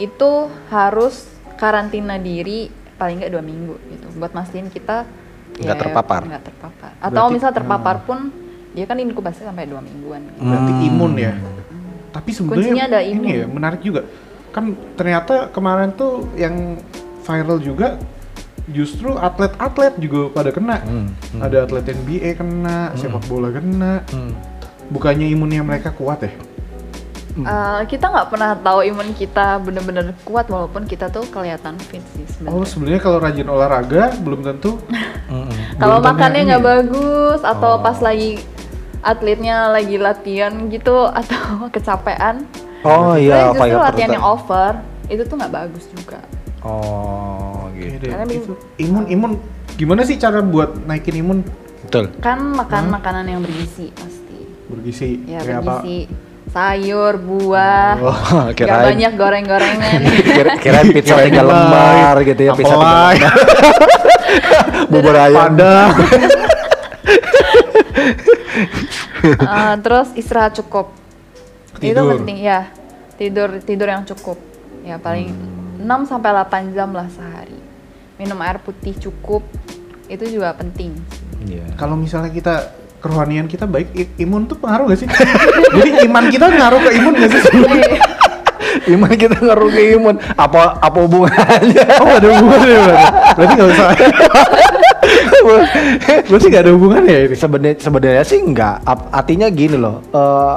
[0.00, 0.30] itu
[0.66, 4.06] harus karantina diri paling nggak dua minggu gitu.
[4.16, 5.04] Buat mastiin kita
[5.52, 6.24] Nggak terpapar.
[6.24, 6.90] Nggak terpapar.
[6.96, 8.18] Atau Berarti- misal terpapar pun
[8.72, 10.24] dia kan inkubasi sampai dua mingguan.
[10.26, 10.40] Gitu.
[10.40, 10.88] Berarti Hmm.
[10.88, 11.32] imun ya.
[12.12, 13.28] Tapi sebenarnya ini imun.
[13.28, 14.08] ya menarik juga.
[14.52, 16.76] Kan ternyata kemarin tuh yang
[17.22, 17.96] viral juga
[18.68, 20.78] justru atlet-atlet juga pada kena.
[20.78, 21.40] Hmm, hmm.
[21.40, 24.04] Ada atlet NBA kena, sepak bola kena.
[24.08, 24.36] Hmm.
[24.88, 26.32] Bukannya imunnya mereka kuat ya?
[27.32, 32.28] Eh, kita nggak pernah tahu imun kita bener-bener kuat walaupun kita tuh kelihatan fit sih
[32.44, 32.68] Oh sebenarnya.
[32.68, 34.76] sebenarnya kalau rajin olahraga belum tentu.
[35.32, 35.48] Mm-mm.
[35.80, 36.68] Kalau belum makannya nggak ya?
[36.76, 37.80] bagus atau Oh.
[37.80, 38.36] pas lagi
[39.00, 41.40] atletnya lagi latihan gitu atau
[41.74, 42.44] kecapean,
[42.84, 44.72] oh iya Sebenarnya justru fire latihan yang over
[45.06, 46.20] itu tuh nggak bagus juga.
[46.62, 49.32] oh Oke gitu Karena min- itu imun imun
[49.72, 51.38] gimana sih cara buat naikin imun
[51.82, 54.38] betul Kan makan makanan yang bergizi pasti.
[54.66, 55.80] bergizi Ya kayak apa?
[55.80, 55.98] bergizi,
[56.48, 60.00] sayur, buah, oh nggak kirain banyak goreng-gorengan.
[60.36, 63.16] kira kirain pizza Kirain tiga lembar gitu ya pizza tiga Apelai.
[63.16, 63.32] lembar
[64.92, 65.90] bubur ayam Padang.
[69.22, 70.92] Eh, terus istirahat cukup.
[71.74, 72.16] Itu Tidur.
[72.16, 72.68] penting ya.
[73.14, 74.38] Tidur tidur yang cukup.
[74.82, 76.02] Ya paling Hmm.
[76.02, 77.58] 6 sampai 8 jam lah sehari.
[78.16, 79.42] Minum air putih cukup.
[80.06, 80.94] Itu juga penting.
[81.42, 81.74] Iya.
[81.74, 82.54] Kalau misalnya kita
[82.98, 85.08] kerohanian kita baik, imun tuh pengaruh gak sih?
[85.74, 87.40] Jadi iman kita ngaruh ke imun gak sih?
[87.42, 87.98] sebenarnya?
[88.88, 92.78] iman kita ngaruh ke imun apa apa hubungannya Oh ada hubungannya
[93.34, 93.54] berarti?
[93.54, 93.88] Gak usah.
[96.30, 97.36] berarti gak ada hubungannya ya ini?
[97.36, 100.56] sebenarnya sebenarnya sih enggak Ap- artinya gini loh eh,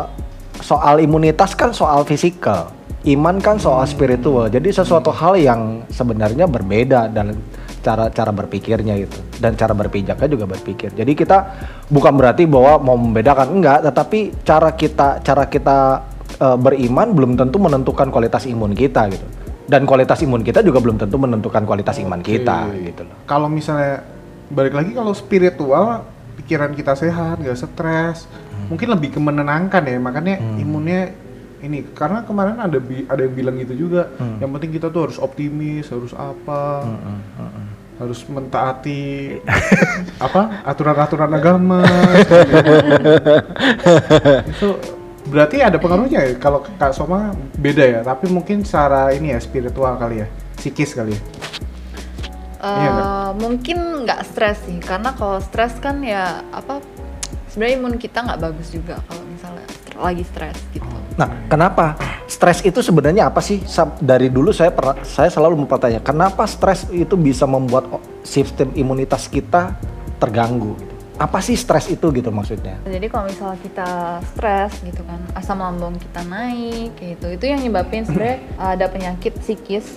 [0.65, 2.73] soal imunitas kan soal fisikal
[3.05, 4.49] iman kan soal spiritual.
[4.49, 7.37] Jadi sesuatu hal yang sebenarnya berbeda dalam
[7.85, 10.89] cara cara berpikirnya itu dan cara berpijaknya juga berpikir.
[10.97, 11.37] Jadi kita
[11.93, 13.85] bukan berarti bahwa mau membedakan enggak.
[13.85, 15.77] Tetapi cara kita cara kita
[16.41, 19.25] eh, beriman belum tentu menentukan kualitas imun kita gitu.
[19.65, 22.89] Dan kualitas imun kita juga belum tentu menentukan kualitas iman kita Oke.
[22.89, 23.17] gitu loh.
[23.29, 24.01] Kalau misalnya
[24.49, 26.05] balik lagi kalau spiritual
[26.37, 28.29] pikiran kita sehat, gak stres,
[28.67, 29.97] mungkin lebih ke menenangkan ya.
[29.97, 31.01] Makanya imunnya
[31.59, 34.11] ini karena kemarin ada bi- ada yang bilang gitu juga.
[34.37, 36.85] Yang penting kita tuh harus optimis, harus apa,
[37.95, 39.39] harus mentaati
[40.25, 41.81] apa aturan-aturan agama.
[44.45, 44.67] itu
[45.25, 49.97] berarti ada pengaruhnya ya kalau Kak Soma beda ya, tapi mungkin secara ini ya spiritual
[49.97, 50.27] kali ya,
[50.59, 51.21] psikis kali ya.
[52.65, 53.05] Iya nggak?
[53.05, 56.81] Eh, mungkin nggak stres sih karena kalau stres kan ya apa
[57.55, 59.63] sebenarnya imun kita nggak bagus juga kalau misalnya
[59.95, 60.83] lagi stres gitu
[61.15, 61.95] Nah, kenapa
[62.27, 63.63] stres itu sebenarnya apa sih?
[64.03, 67.87] Dari dulu saya pernah, saya selalu bertanya, kenapa stres itu bisa membuat
[68.27, 69.79] sistem imunitas kita
[70.19, 70.75] terganggu?
[71.15, 72.75] Apa sih stres itu gitu maksudnya?
[72.83, 78.03] jadi kalau misalnya kita stres gitu kan asam lambung kita naik gitu itu yang nyebabin
[78.03, 78.43] sebenarnya
[78.75, 79.95] ada penyakit psikis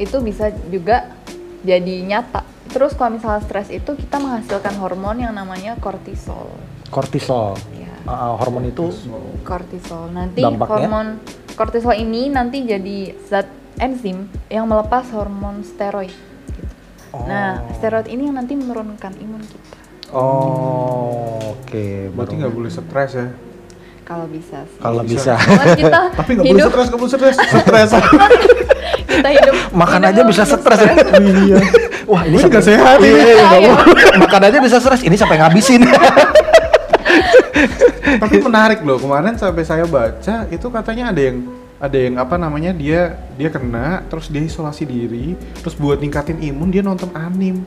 [0.00, 1.12] itu bisa juga
[1.60, 2.40] jadi nyata
[2.72, 6.48] terus kalau misalnya stres itu kita menghasilkan hormon yang namanya kortisol.
[6.88, 7.54] Kortisol.
[7.72, 7.90] Ya.
[8.02, 8.86] Uh, hormon itu
[9.42, 10.10] Kortisol.
[10.10, 10.86] Nanti Dampaknya?
[10.86, 11.06] hormon
[11.52, 16.12] kortisol ini nanti jadi zat enzim yang melepas hormon steroid.
[16.46, 16.74] gitu.
[17.24, 17.72] Nah, Oh.
[17.74, 19.78] steroid ini yang nanti menurunkan imun kita.
[20.10, 21.86] Oh, oke.
[22.10, 23.26] Berarti baru- nggak boleh stres ya.
[24.02, 24.78] Kalau bisa sih.
[24.78, 25.34] kalau Bisa.
[25.34, 25.74] bisa.
[25.74, 27.36] Kita Tapi nggak boleh stres, nggak boleh stres.
[27.36, 27.90] Stres.
[29.10, 30.92] kita hidup Makan hidup aja bisa stres ya.
[31.42, 31.58] iya.
[32.06, 33.18] Wah, ini nggak sehat Iya, ini.
[33.18, 33.72] iya, Iya.
[33.74, 33.74] boleh.
[34.20, 35.02] Makan aja bisa stres.
[35.02, 35.82] Ini sampai ngabisin.
[38.22, 38.98] Tapi menarik loh.
[39.02, 41.38] Kemarin sampai saya baca itu katanya ada yang
[41.76, 46.72] ada yang apa namanya dia dia kena terus dia isolasi diri terus buat ningkatin imun
[46.72, 47.60] dia nonton anim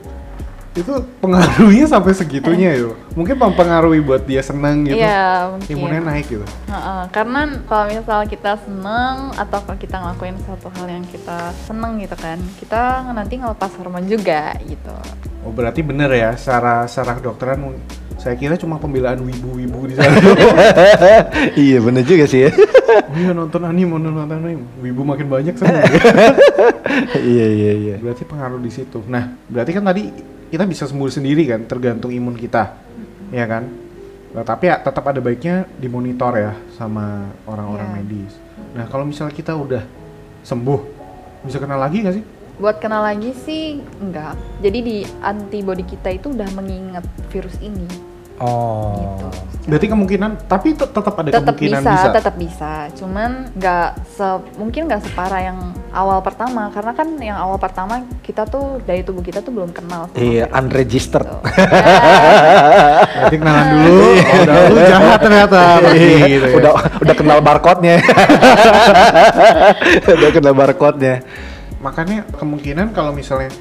[0.70, 5.70] itu pengaruhnya sampai segitunya yo mungkin mempengaruhi buat dia seneng gitu Iya, mungkin.
[5.74, 10.86] imunnya naik gitu Heeh, karena kalau misal kita seneng atau kalau kita ngelakuin suatu hal
[10.86, 14.94] yang kita seneng gitu kan, kita nanti ngelepas hormon juga gitu.
[15.42, 17.58] oh berarti bener ya secara secara kedokteran
[18.20, 20.12] saya kira cuma pembelaan wibu-wibu di sana
[21.56, 22.50] iya, bener juga sih ya.
[22.52, 25.80] oh iya nonton anim nonton anim wibu makin banyak seneng
[27.32, 27.96] iya, iya, iya.
[27.96, 29.00] berarti pengaruh di situ.
[29.08, 30.12] Nah, berarti kan tadi
[30.52, 32.76] kita bisa sembuh sendiri kan, tergantung imun kita,
[33.30, 33.64] ya kan?
[34.36, 37.96] Nah, tapi ya tetap ada baiknya dimonitor ya sama orang-orang Iya.
[38.02, 38.32] medis.
[38.74, 39.82] Nah, kalau misalnya kita udah
[40.42, 40.80] sembuh,
[41.46, 42.24] bisa kena lagi nggak sih?
[42.60, 44.36] Buat kena lagi sih enggak.
[44.60, 48.09] Jadi di antibody kita itu udah mengingat virus ini
[48.40, 48.96] Oh.
[48.96, 49.28] gitu.
[49.60, 52.08] Berarti kemungkinan, tapi te- tetap ada Tetap kemungkinan bisa, bisa.
[52.10, 52.72] tetap bisa.
[52.96, 54.26] Cuman nggak se
[54.56, 55.58] mungkin nggak separah yang
[55.92, 60.08] awal pertama karena kan yang awal pertama kita tuh dari tubuh kita tuh belum kenal
[60.08, 61.28] sama Iya, virus unregistered.
[61.28, 61.36] itu.
[61.36, 61.44] Ya.
[63.20, 65.60] Berarti kenalan dulu, oh, udah lu jahat ternyata.
[65.92, 66.56] Iya, gitu ya.
[66.56, 67.96] udah udah kenal barcode-nya.
[70.18, 71.14] udah kenal barcode-nya.
[71.80, 73.52] Makanya kemungkinan kalau misalnya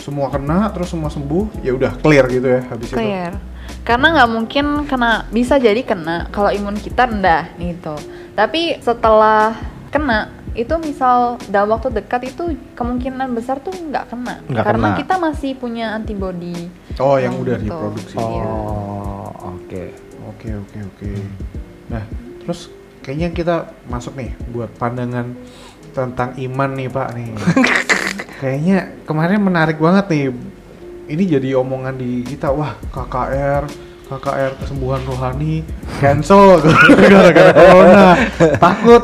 [0.00, 2.96] semua kena terus semua sembuh, ya udah clear gitu ya habis itu.
[2.96, 3.32] Clear.
[3.80, 7.96] Karena nggak mungkin kena, bisa jadi kena kalau imun kita rendah gitu.
[8.36, 9.56] Tapi setelah
[9.90, 14.42] kena itu misal dalam waktu dekat itu kemungkinan besar tuh nggak kena.
[14.50, 14.98] Nggak Karena kena.
[14.98, 16.68] kita masih punya antibody.
[16.98, 17.70] Oh, yang udah gitu.
[17.70, 18.16] diproduksi.
[18.18, 18.44] Iya.
[18.46, 19.82] Oh, oke.
[20.34, 21.10] Oke oke oke.
[21.90, 22.02] Nah
[22.42, 22.68] terus
[23.00, 23.56] kayaknya kita
[23.88, 25.32] masuk nih buat pandangan
[25.94, 27.28] tentang iman nih Pak nih.
[28.42, 30.24] kayaknya kemarin menarik banget nih.
[31.10, 33.66] Ini jadi omongan di kita wah KKR
[34.06, 35.62] KKR kesembuhan rohani
[35.98, 36.62] cancel
[37.10, 38.08] gara-gara corona
[38.58, 39.02] takut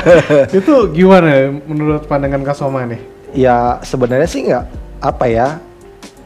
[0.60, 3.00] itu gimana menurut pandangan Kak Soma nih
[3.34, 4.64] Ya sebenarnya sih nggak
[5.02, 5.48] apa ya.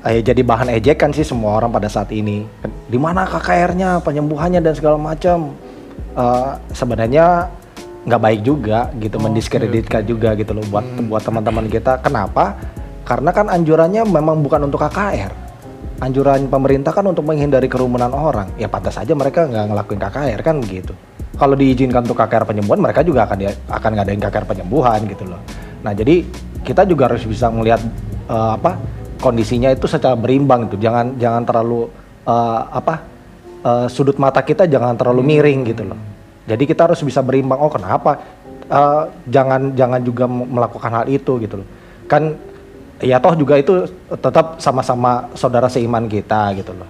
[0.04, 2.44] Eh, jadi bahan ejekan sih semua orang pada saat ini.
[2.84, 5.56] Di mana KKR-nya, penyembuhannya dan segala macam.
[6.12, 7.48] Eh, sebenarnya
[8.04, 10.08] nggak baik juga gitu Oke, mendiskreditkan oke.
[10.08, 11.08] juga gitu loh buat Hmm.
[11.08, 11.96] buat teman-teman kita.
[12.04, 12.60] Kenapa?
[13.08, 15.32] Karena kan anjurannya memang bukan untuk KKR.
[16.04, 18.52] Anjuran pemerintah kan untuk menghindari kerumunan orang.
[18.60, 20.92] Ya pantas saja mereka nggak ngelakuin KKR kan begitu.
[21.40, 25.40] Kalau diizinkan untuk KKR penyembuhan, mereka juga akan dia, akan ngadain KKR penyembuhan gitu loh.
[25.80, 26.20] Nah jadi
[26.60, 27.80] kita juga harus bisa melihat
[28.28, 28.76] eh, apa
[29.24, 30.76] kondisinya itu secara berimbang gitu.
[30.76, 31.88] Jangan jangan terlalu
[32.28, 32.94] eh, apa
[33.64, 35.98] eh, sudut mata kita jangan terlalu miring gitu loh.
[36.44, 37.56] Jadi kita harus bisa berimbang.
[37.56, 38.20] Oh kenapa?
[38.68, 41.68] Eh, jangan jangan juga melakukan hal itu gitu loh.
[42.04, 42.36] Kan
[42.98, 46.88] ya toh juga itu tetap sama-sama saudara seiman kita gitu loh.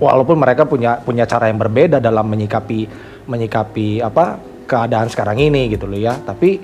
[0.00, 2.88] Walaupun mereka punya punya cara yang berbeda dalam menyikapi
[3.28, 6.16] menyikapi apa keadaan sekarang ini gitu loh ya.
[6.16, 6.56] Tapi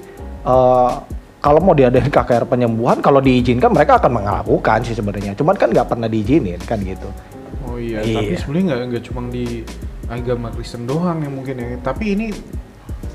[0.42, 0.90] eh,
[1.36, 5.36] kalau mau diadain KKR penyembuhan kalau diizinkan mereka akan melakukan sih sebenarnya.
[5.36, 7.08] Cuman kan nggak pernah diizinin kan gitu.
[7.68, 8.24] Oh iya, Iya.
[8.24, 9.44] tapi sebenarnya nggak nggak cuma di
[10.08, 11.76] agama Kristen doang yang mungkin ya.
[11.84, 12.26] Tapi ini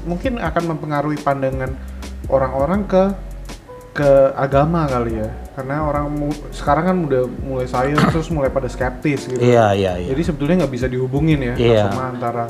[0.06, 1.74] mungkin akan mempengaruhi pandangan
[2.30, 3.04] orang-orang ke
[3.91, 5.30] ke agama kali ya.
[5.51, 9.39] Karena orang mu- sekarang kan udah mulai sayang terus mulai pada skeptis gitu.
[9.39, 11.91] Iya iya Jadi sebetulnya nggak bisa dihubungin ya Iya.
[11.91, 12.45] sama antara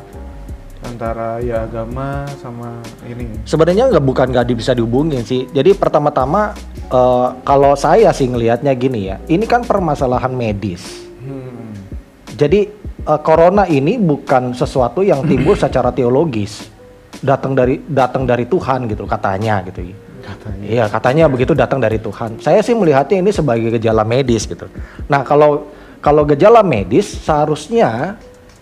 [0.82, 3.46] antara ya agama sama ini.
[3.46, 5.50] Sebenarnya nggak bukan nggak bisa dihubungin sih.
[5.50, 6.54] Jadi pertama-tama
[6.90, 11.10] eh, kalau saya sih ngelihatnya gini ya, ini kan permasalahan medis.
[11.22, 11.74] Hmm.
[12.34, 12.70] Jadi
[13.02, 16.70] eh, corona ini bukan sesuatu yang timbul secara teologis,
[17.22, 19.94] datang dari datang dari Tuhan gitu katanya gitu.
[20.22, 20.66] Katanya.
[20.66, 22.38] Iya katanya begitu datang dari Tuhan.
[22.38, 24.70] Saya sih melihatnya ini sebagai gejala medis gitu.
[25.06, 28.16] Nah kalau kalau gejala medis seharusnya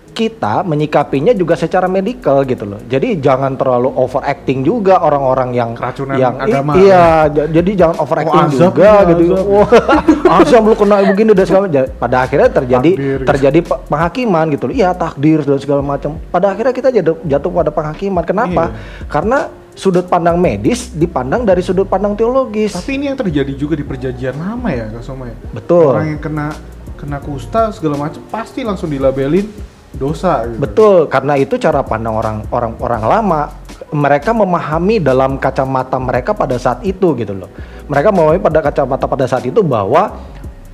[0.10, 2.82] kita menyikapinya juga secara medikal gitu loh.
[2.84, 6.76] Jadi jangan terlalu overacting juga orang-orang yang Keracunan yang agama.
[6.76, 9.24] iya, j- jadi jangan overacting Oh, azab juga ya, gitu.
[9.48, 9.70] Wah,
[10.44, 11.84] azab lu kena begini dan segala macam.
[11.96, 13.28] Pada akhirnya terjadi Takdir gitu.
[13.32, 14.76] terjadi pe- penghakiman gitu loh.
[14.76, 16.12] Iya, takdir dan segala macam.
[16.28, 18.24] Pada akhirnya kita jatuh jatuh pada penghakiman.
[18.26, 18.64] Kenapa?
[18.66, 18.76] Iya.
[19.08, 19.38] Karena
[19.80, 22.76] sudut pandang medis dipandang dari sudut pandang teologis.
[22.76, 25.38] Tapi ini yang terjadi juga di perjanjian lama ya Kak Soma ya.
[25.56, 25.96] Betul.
[25.96, 26.52] Orang yang kena
[27.00, 29.48] kena kusta segala macam pasti langsung dilabelin
[29.96, 30.60] dosa gitu.
[30.60, 33.42] Betul, karena itu cara pandang orang orang orang lama.
[33.90, 37.50] Mereka memahami dalam kacamata mereka pada saat itu gitu loh.
[37.90, 40.14] Mereka memahami pada kacamata pada saat itu bahwa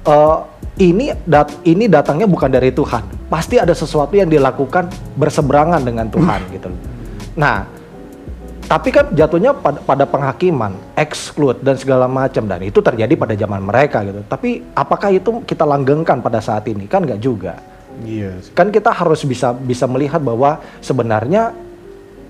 [0.04, 0.38] eh,
[0.84, 3.30] ini dat ini datangnya bukan dari Tuhan.
[3.32, 6.82] Pasti ada sesuatu yang dilakukan berseberangan dengan Tuhan gitu loh.
[7.40, 7.85] Nah,
[8.66, 13.62] tapi kan jatuhnya pada, pada penghakiman, exclude dan segala macam dan itu terjadi pada zaman
[13.62, 14.26] mereka gitu.
[14.26, 16.90] Tapi apakah itu kita langgengkan pada saat ini?
[16.90, 17.56] Kan nggak juga
[17.96, 18.44] Iya.
[18.44, 18.52] sih.
[18.52, 21.56] kan kita harus bisa bisa melihat bahwa sebenarnya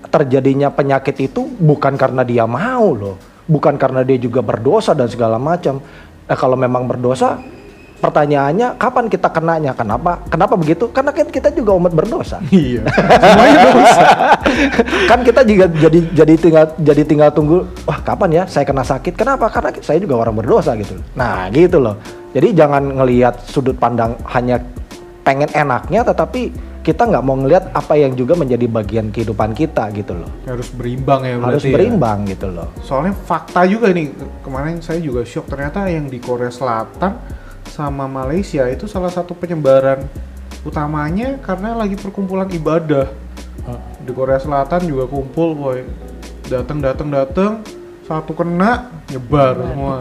[0.06, 3.18] terjadinya penyakit itu bukan karena dia mau loh,
[3.50, 5.82] bukan karena dia juga berdosa dan segala macam.
[6.26, 7.42] Nah, kalau memang berdosa,
[7.98, 9.72] pertanyaannya kapan kita kenanya?
[9.72, 10.20] Kenapa?
[10.28, 10.88] Kenapa begitu?
[10.92, 12.38] Karena kan kita juga umat berdosa.
[12.52, 12.82] Iya.
[12.88, 14.02] Semuanya dosa.
[15.06, 19.14] kan kita juga jadi jadi tinggal jadi tinggal tunggu wah kapan ya saya kena sakit
[19.14, 21.98] kenapa karena saya juga orang berdosa gitu nah gitu loh
[22.32, 24.62] jadi jangan ngelihat sudut pandang hanya
[25.22, 30.14] pengen enaknya tetapi kita nggak mau ngelihat apa yang juga menjadi bagian kehidupan kita gitu
[30.14, 31.74] loh Harus berimbang ya harus ya.
[31.74, 34.14] berimbang gitu loh Soalnya fakta juga nih
[34.46, 37.18] kemarin saya juga shock ternyata yang di Korea Selatan
[37.76, 40.08] sama Malaysia itu salah satu penyebaran
[40.64, 43.12] utamanya karena lagi perkumpulan ibadah.
[44.00, 45.84] Di Korea Selatan juga kumpul boy.
[46.48, 47.52] Datang datang datang
[48.06, 49.96] satu kena nyebar semua.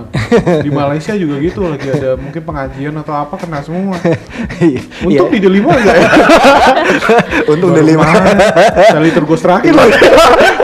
[0.63, 3.99] Di Malaysia juga gitu lagi ada mungkin pengajian atau apa kena semua.
[4.55, 4.79] Iya.
[5.03, 6.09] Untung di delima enggak ya?
[7.51, 8.07] untung Baru delima
[8.95, 9.99] Kali tergus terakhir lagi.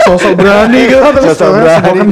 [0.08, 2.08] Sosok berani gitu terus Sosok berani.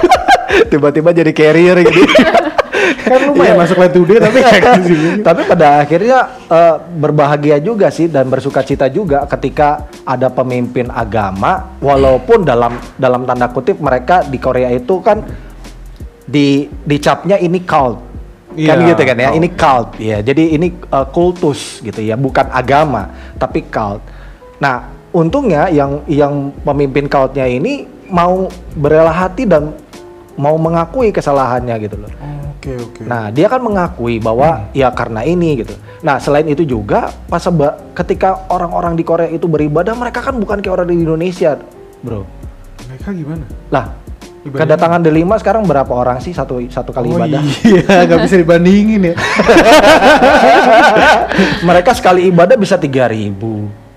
[0.72, 2.00] tiba-tiba jadi carrier gitu
[3.02, 3.60] kan lumayan Iya.
[3.62, 4.38] masuk Land Today tapi.
[5.26, 11.76] Tapi pada akhirnya eh, berbahagia juga sih dan bersuka cita juga ketika ada pemimpin agama
[11.78, 15.22] walaupun dalam dalam tanda kutip mereka di Korea itu kan
[16.22, 17.98] di dicapnya ini cult.
[18.52, 19.28] kan Iya, gitu kan ya.
[19.32, 19.36] cult.
[19.38, 20.18] Ini cult ya.
[20.20, 24.00] Jadi ini eh, kultus gitu ya, bukan agama tapi cult.
[24.58, 29.72] Nah, untungnya yang yang pemimpin cultnya ini mau berela hati dan
[30.36, 32.12] mau mengakui kesalahannya gitu loh.
[32.56, 33.02] Oke oke.
[33.02, 35.74] Nah, dia kan mengakui bahwa ya karena ini gitu.
[36.00, 40.62] Nah, selain itu juga pas seba- ketika orang-orang di Korea itu beribadah, mereka kan bukan
[40.62, 41.58] kayak orang di Indonesia,
[42.02, 42.22] bro.
[42.86, 43.44] mereka gimana?
[43.70, 43.86] Lah,
[44.42, 44.58] Ibadahnya?
[44.58, 47.42] kedatangan delima sekarang berapa orang sih satu satu kali oh ibadah?
[47.62, 49.14] iya, nggak bisa dibandingin ya.
[51.68, 53.34] mereka sekali ibadah bisa 3000,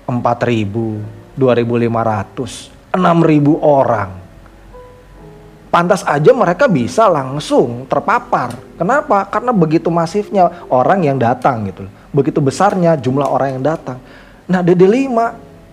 [0.06, 4.25] 4000, 2500, 6000 orang.
[5.66, 8.54] Pantas aja mereka bisa langsung terpapar.
[8.78, 9.26] Kenapa?
[9.26, 11.84] Karena begitu masifnya orang yang datang gitu.
[12.14, 13.98] Begitu besarnya jumlah orang yang datang.
[14.46, 15.10] Nah, DD5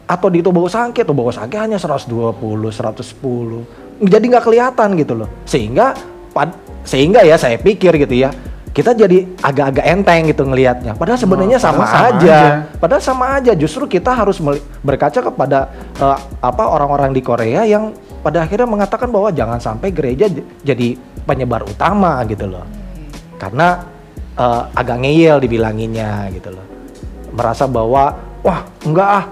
[0.03, 2.33] atau di Tobago Sangke, Tobago Sangke hanya 120,
[2.73, 3.63] 110.
[4.01, 5.29] Jadi nggak kelihatan gitu loh.
[5.45, 5.93] Sehingga
[6.33, 8.33] pad- sehingga ya saya pikir gitu ya,
[8.73, 10.97] kita jadi agak-agak enteng gitu ngelihatnya.
[10.97, 12.17] Padahal sebenarnya Oh, sama, sama aja.
[12.17, 12.37] aja.
[12.75, 13.51] Padahal sama aja.
[13.53, 14.41] Justru kita harus
[14.81, 20.31] berkaca kepada eh, apa orang-orang di Korea yang pada akhirnya mengatakan bahwa jangan sampai gereja
[20.63, 20.95] jadi
[21.27, 22.63] penyebar utama gitu loh.
[23.35, 23.83] Karena
[24.39, 26.65] eh, agak ngeyel dibilanginnya gitu loh.
[27.35, 29.25] Merasa bahwa wah enggak ah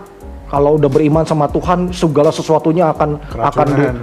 [0.51, 3.95] kalau udah beriman sama Tuhan segala sesuatunya akan akan Keracunan.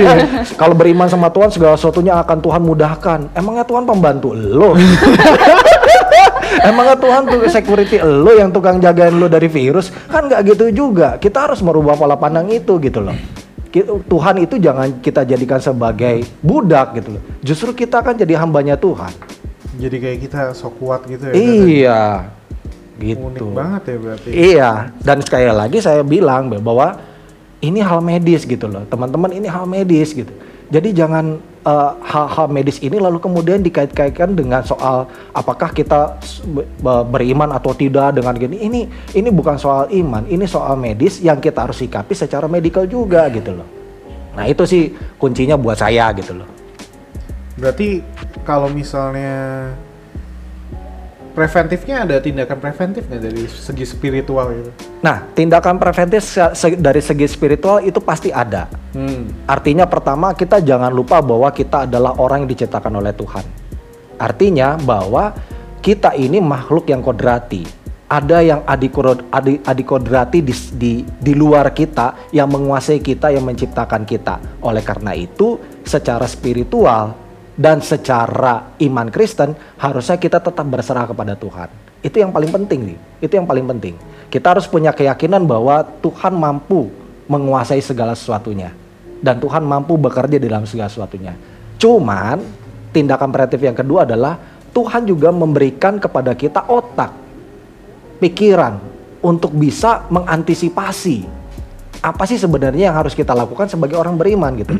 [0.60, 3.20] kalau beriman sama Tuhan segala sesuatunya akan Tuhan mudahkan.
[3.36, 4.72] Emangnya Tuhan pembantu lo?
[6.72, 9.92] Emangnya Tuhan tuh security lo yang tukang jagain lo dari virus?
[10.08, 11.20] Kan nggak gitu juga.
[11.20, 13.12] Kita harus merubah pola pandang itu gitu loh.
[13.80, 17.22] Tuhan itu jangan kita jadikan sebagai budak gitu loh.
[17.40, 19.08] Justru kita kan jadi hambanya Tuhan.
[19.80, 21.34] Jadi kayak kita sok kuat gitu ya.
[21.34, 22.02] Iya.
[23.02, 23.46] Unik Gitu.
[23.50, 24.28] banget ya berarti.
[24.30, 27.00] Iya, dan sekali lagi saya bilang bahwa
[27.58, 30.30] ini hal medis gitu loh, teman-teman ini hal medis gitu.
[30.72, 31.36] Jadi jangan
[31.68, 35.04] eh, hal-hal medis ini lalu kemudian dikait-kaitkan dengan soal
[35.36, 36.16] apakah kita
[37.12, 38.56] beriman atau tidak dengan gini.
[38.64, 38.80] Ini
[39.12, 43.52] ini bukan soal iman, ini soal medis yang kita harus sikapi secara medikal juga gitu
[43.52, 43.68] loh.
[44.32, 46.48] Nah itu sih kuncinya buat saya gitu loh.
[47.60, 48.00] Berarti
[48.48, 49.68] kalau misalnya
[51.32, 54.70] preventifnya ada tindakan preventif nggak dari segi spiritual gitu?
[55.00, 58.68] Nah tindakan preventif se- dari segi spiritual itu pasti ada.
[58.92, 59.48] Hmm.
[59.48, 63.44] Artinya pertama kita jangan lupa bahwa kita adalah orang yang diciptakan oleh Tuhan.
[64.20, 65.34] Artinya bahwa
[65.82, 67.66] kita ini makhluk yang kodrati.
[68.12, 74.04] Ada yang adikodrat- adi- adikodrati di, di, di luar kita yang menguasai kita, yang menciptakan
[74.04, 74.60] kita.
[74.60, 77.16] Oleh karena itu, secara spiritual
[77.52, 81.68] dan secara iman Kristen harusnya kita tetap berserah kepada Tuhan.
[82.02, 82.98] Itu yang paling penting nih.
[83.22, 83.94] Itu yang paling penting.
[84.32, 86.88] Kita harus punya keyakinan bahwa Tuhan mampu
[87.28, 88.72] menguasai segala sesuatunya.
[89.22, 91.38] dan Tuhan mampu bekerja di dalam segala sesuatunya.
[91.78, 92.42] Cuman
[92.90, 94.34] tindakan preventif yang kedua adalah
[94.74, 97.14] Tuhan juga memberikan kepada kita otak,
[98.18, 98.82] pikiran
[99.22, 101.41] untuk bisa mengantisipasi
[102.02, 104.74] apa sih sebenarnya yang harus kita lakukan sebagai orang beriman gitu.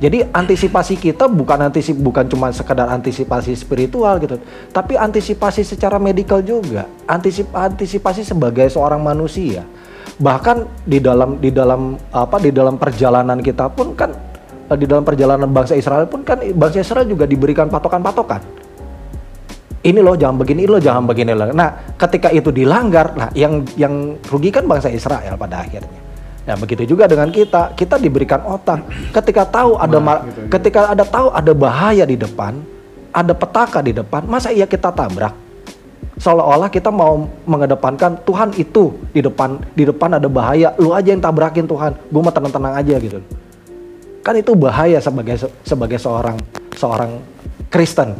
[0.00, 4.40] Jadi antisipasi kita bukan antisip bukan cuma sekedar antisipasi spiritual gitu,
[4.72, 9.68] tapi antisipasi secara medikal juga, antisip antisipasi sebagai seorang manusia.
[10.16, 14.16] Bahkan di dalam di dalam apa di dalam perjalanan kita pun kan
[14.72, 18.40] di dalam perjalanan bangsa Israel pun kan bangsa Israel juga diberikan patokan-patokan.
[19.82, 21.50] Ini loh jangan begini, ini loh jangan begini loh.
[21.50, 26.11] Nah, ketika itu dilanggar, nah yang yang rugi kan bangsa Israel pada akhirnya.
[26.42, 28.82] Ya begitu juga dengan kita, kita diberikan otak.
[29.14, 32.58] Ketika tahu ada Nah, ma- gitu, ketika ada tahu ada bahaya di depan,
[33.14, 35.34] ada petaka di depan, masa iya kita tabrak?
[36.18, 41.22] Seolah-olah kita mau mengedepankan Tuhan itu di depan, di depan ada bahaya, lu aja yang
[41.22, 43.18] tabrakin Tuhan, gue mah tenang-tenang aja gitu.
[44.22, 46.38] Kan itu bahaya sebagai sebagai seorang
[46.78, 47.22] seorang
[47.70, 48.14] Kristen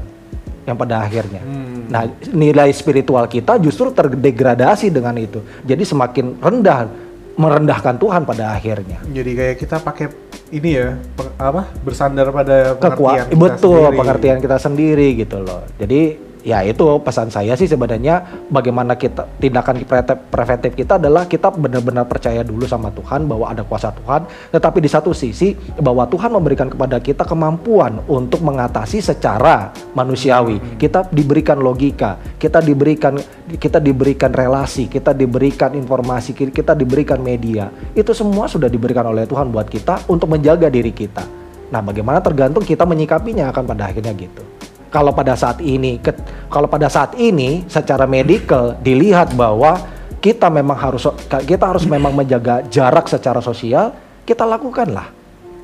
[0.67, 1.43] yang pada akhirnya.
[1.43, 1.91] Hmm.
[1.91, 5.43] Nah, nilai spiritual kita justru terdegradasi dengan itu.
[5.67, 6.87] Jadi semakin rendah,
[7.35, 9.01] merendahkan Tuhan pada akhirnya.
[9.05, 10.07] Jadi kayak kita pakai
[10.51, 11.63] ini ya, peng- apa?
[11.81, 13.99] Bersandar pada pengertian Kekuatan kita betul sendiri.
[13.99, 15.63] pengertian kita sendiri gitu loh.
[15.77, 16.01] Jadi
[16.43, 22.07] ya itu pesan saya sih sebenarnya bagaimana kita tindakan pre- preventif kita adalah kita benar-benar
[22.07, 26.69] percaya dulu sama Tuhan bahwa ada kuasa Tuhan, tetapi di satu sisi bahwa Tuhan memberikan
[26.69, 30.77] kepada kita kemampuan untuk mengatasi secara manusiawi.
[30.77, 33.17] Kita diberikan logika, kita diberikan
[33.57, 37.71] kita diberikan relasi, kita diberikan informasi, kita diberikan media.
[37.95, 41.25] Itu semua sudah diberikan oleh Tuhan buat kita untuk menjaga diri kita.
[41.73, 44.45] Nah, bagaimana tergantung kita menyikapinya akan pada akhirnya gitu.
[44.93, 49.81] Kalau pada saat ini, ke- kalau pada saat ini secara medikal dilihat bahwa
[50.21, 51.09] kita memang harus
[51.49, 55.09] kita harus memang menjaga jarak secara sosial, kita lakukanlah.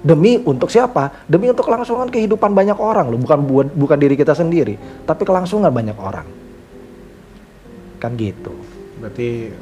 [0.00, 1.12] Demi untuk siapa?
[1.28, 5.68] Demi untuk kelangsungan kehidupan banyak orang loh, bukan buat bukan diri kita sendiri, tapi kelangsungan
[5.68, 6.24] banyak orang.
[7.98, 8.54] Kan gitu.
[8.98, 9.52] Berarti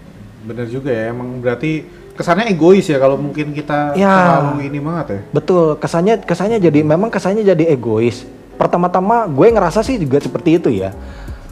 [0.46, 1.83] bener juga ya, emang berarti
[2.14, 4.12] kesannya egois ya kalau mungkin kita Ya.
[4.14, 5.20] terlalu ini banget ya.
[5.35, 8.24] Betul, kesannya kesannya jadi memang kesannya jadi egois.
[8.57, 10.97] Pertama-tama gue ngerasa sih juga seperti itu ya.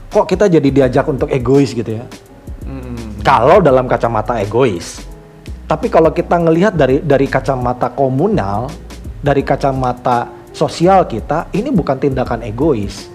[0.08, 2.04] Kok kita jadi diajak untuk egois gitu ya?
[2.64, 3.20] Hmm.
[3.20, 5.04] Kalau dalam kacamata egois.
[5.64, 8.68] Tapi kalau kita ngelihat dari dari kacamata komunal,
[9.24, 13.08] dari kacamata sosial kita, ini bukan tindakan egois.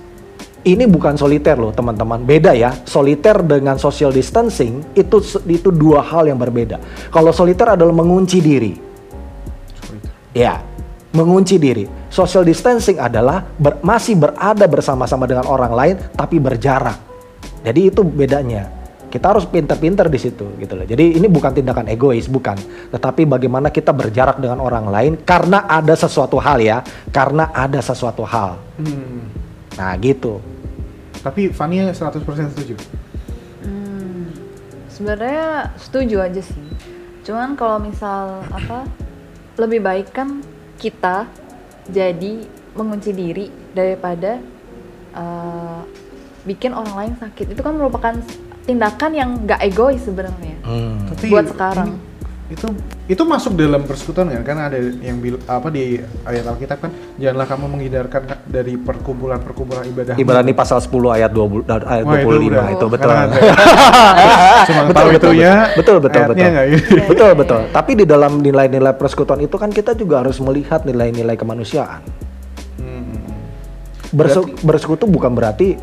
[0.59, 2.19] Ini bukan soliter loh teman-teman.
[2.27, 2.75] Beda ya.
[2.83, 6.77] Soliter dengan social distancing itu itu dua hal yang berbeda.
[7.09, 8.73] Kalau soliter adalah mengunci diri.
[10.35, 10.61] Ya,
[11.13, 11.85] mengunci diri.
[12.09, 16.97] Social distancing adalah ber- masih berada bersama-sama dengan orang lain tapi berjarak.
[17.65, 18.79] Jadi itu bedanya.
[19.09, 20.85] Kita harus pinter-pinter di situ gitu loh.
[20.85, 22.53] Jadi ini bukan tindakan egois, bukan.
[22.93, 28.21] Tetapi bagaimana kita berjarak dengan orang lain karena ada sesuatu hal ya, karena ada sesuatu
[28.21, 28.61] hal.
[28.77, 29.25] Hmm.
[29.81, 30.37] Nah, gitu.
[31.25, 32.21] Tapi Fania 100%
[32.53, 32.77] setuju.
[33.65, 34.29] Hmm,
[34.93, 36.65] sebenarnya setuju aja sih.
[37.25, 38.85] Cuman kalau misal apa
[39.57, 40.45] lebih baik kan
[40.79, 41.27] kita
[41.91, 44.39] jadi mengunci diri daripada
[45.13, 45.81] eh,
[46.47, 47.53] bikin orang lain sakit.
[47.53, 48.15] Itu kan merupakan
[48.63, 51.09] tindakan yang gak egois sebenarnya Hmm.
[51.33, 51.97] Buat sekarang.
[52.49, 52.65] Ini- itu
[53.05, 54.41] itu masuk dalam persekutuan kan?
[54.41, 59.85] Karena ada yang bil, apa di ayat Alkitab kan janganlah kamu menghindarkan ka- dari perkumpulan-perkumpulan
[59.85, 60.13] ibadah.
[60.15, 63.09] Ibrani pasal 10 ayat 20 dan ayat Wah, itu 25 udah- itu, betul.
[63.09, 63.25] karena
[64.67, 65.53] Cuma betul, betul, itunya.
[65.71, 66.45] betul, betul, betul.
[66.49, 66.93] gitu.
[67.05, 67.61] Betul betul.
[67.61, 67.71] iya.
[67.71, 72.01] Tapi di dalam nilai-nilai persekutuan itu kan kita juga harus melihat nilai-nilai kemanusiaan.
[72.77, 73.13] Hmm.
[74.09, 75.77] Berarti- bersekutu bukan berarti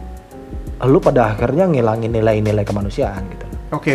[0.82, 3.46] lu pada akhirnya ngilangin nilai-nilai kemanusiaan gitu.
[3.70, 3.92] Oke,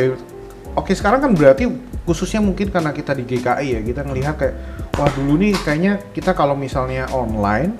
[0.73, 4.55] oke sekarang kan berarti khususnya mungkin karena kita di GKI ya kita ngelihat kayak
[4.99, 7.71] wah dulu nih kayaknya kita kalau misalnya online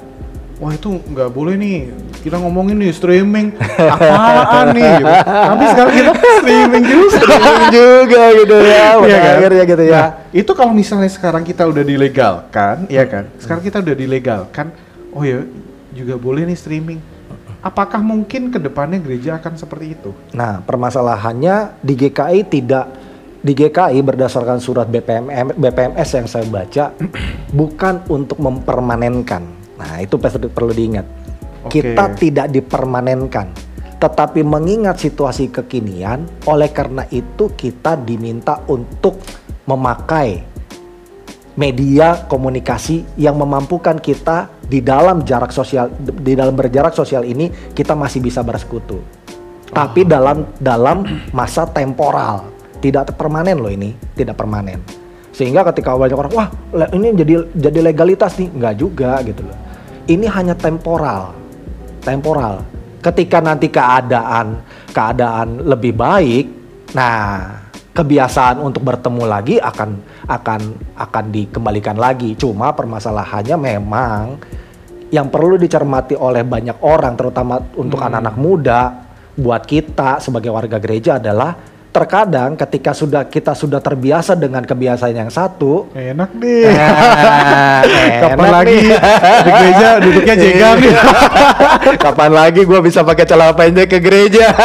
[0.64, 1.92] wah itu nggak boleh nih
[2.24, 3.52] kita ngomongin nih streaming
[3.98, 5.14] apaan nih gitu.
[5.28, 9.34] tapi sekarang kita streaming juga Streaming juga gitu ya, Iya kan?
[9.36, 9.94] akhirnya gitu ya.
[10.00, 13.28] Nah, itu kalau misalnya sekarang kita udah dilegalkan, ya kan?
[13.42, 14.68] Sekarang kita udah dilegalkan,
[15.12, 15.44] oh ya
[15.92, 17.00] juga boleh nih streaming.
[17.62, 20.12] Apakah mungkin ke depannya gereja akan seperti itu?
[20.34, 22.86] Nah, permasalahannya di GKI tidak
[23.42, 26.94] di GKI berdasarkan surat BPM, BPMS yang saya baca
[27.60, 29.44] bukan untuk mempermanenkan.
[29.82, 31.06] Nah, itu perlu perlu diingat.
[31.66, 31.82] Oke.
[31.82, 33.54] Kita tidak dipermanenkan,
[33.98, 39.22] tetapi mengingat situasi kekinian, oleh karena itu kita diminta untuk
[39.66, 40.50] memakai
[41.54, 47.94] media komunikasi yang memampukan kita di dalam jarak sosial di dalam berjarak sosial ini kita
[47.94, 49.04] masih bisa bersekutu.
[49.72, 54.82] Tapi dalam dalam masa temporal, tidak permanen loh ini, tidak permanen.
[55.32, 56.50] Sehingga ketika banyak orang, wah
[56.92, 59.58] ini jadi jadi legalitas nih, nggak juga gitu loh.
[60.10, 61.32] Ini hanya temporal,
[62.04, 62.66] temporal.
[63.00, 64.60] Ketika nanti keadaan
[64.92, 66.46] keadaan lebih baik,
[66.92, 67.58] nah
[67.92, 69.90] kebiasaan untuk bertemu lagi akan
[70.28, 70.62] akan
[71.00, 72.36] akan dikembalikan lagi.
[72.36, 74.24] Cuma permasalahannya memang
[75.12, 78.82] yang perlu dicermati oleh banyak orang, terutama untuk anak-anak muda,
[79.36, 85.28] buat kita sebagai warga gereja adalah terkadang ketika sudah kita sudah terbiasa dengan kebiasaan yang
[85.28, 86.72] satu, Enak deh.
[86.72, 87.84] Nah,
[88.24, 88.96] Kapan enak lagi nih.
[89.44, 90.96] di gereja duduknya jegang nih.
[92.08, 94.56] Kapan lagi gue bisa pakai celana pendek ke gereja?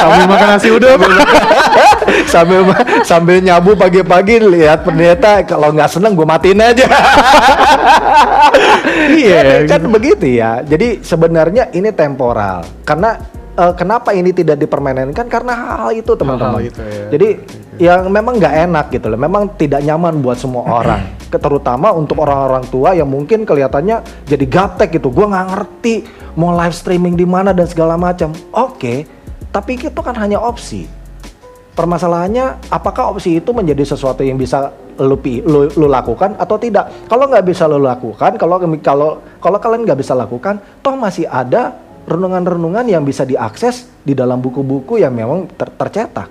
[0.00, 0.98] Sambil makan nasi uduk.
[2.32, 2.60] sambil
[3.04, 6.88] sambil nyabu pagi-pagi lihat pendeta kalau nggak seneng gue matiin aja.
[9.20, 10.64] Iya, kan, kan begitu ya.
[10.64, 12.64] Jadi sebenarnya ini temporal.
[12.88, 16.64] Karena eh, kenapa ini tidak dipermanenkan karena hal itu teman-teman.
[16.64, 17.06] itu ya.
[17.12, 17.28] Jadi
[17.80, 19.20] yang memang nggak enak gitu loh.
[19.20, 21.00] Memang tidak nyaman buat semua orang.
[21.28, 25.12] Terutama untuk orang-orang tua yang mungkin kelihatannya jadi gaptek gitu.
[25.12, 25.94] Gua nggak ngerti
[26.36, 28.32] mau live streaming di mana dan segala macam.
[28.52, 29.08] Oke,
[29.50, 30.86] tapi itu kan hanya opsi.
[31.70, 36.92] Permasalahannya, apakah opsi itu menjadi sesuatu yang bisa lu, lu, lu lakukan atau tidak?
[37.08, 39.08] Kalau nggak bisa lu lakukan, kalau kalau
[39.40, 41.72] kalau kalian nggak bisa lakukan, toh masih ada
[42.10, 46.26] renungan-renungan yang bisa diakses di dalam buku-buku yang memang ter- tercetak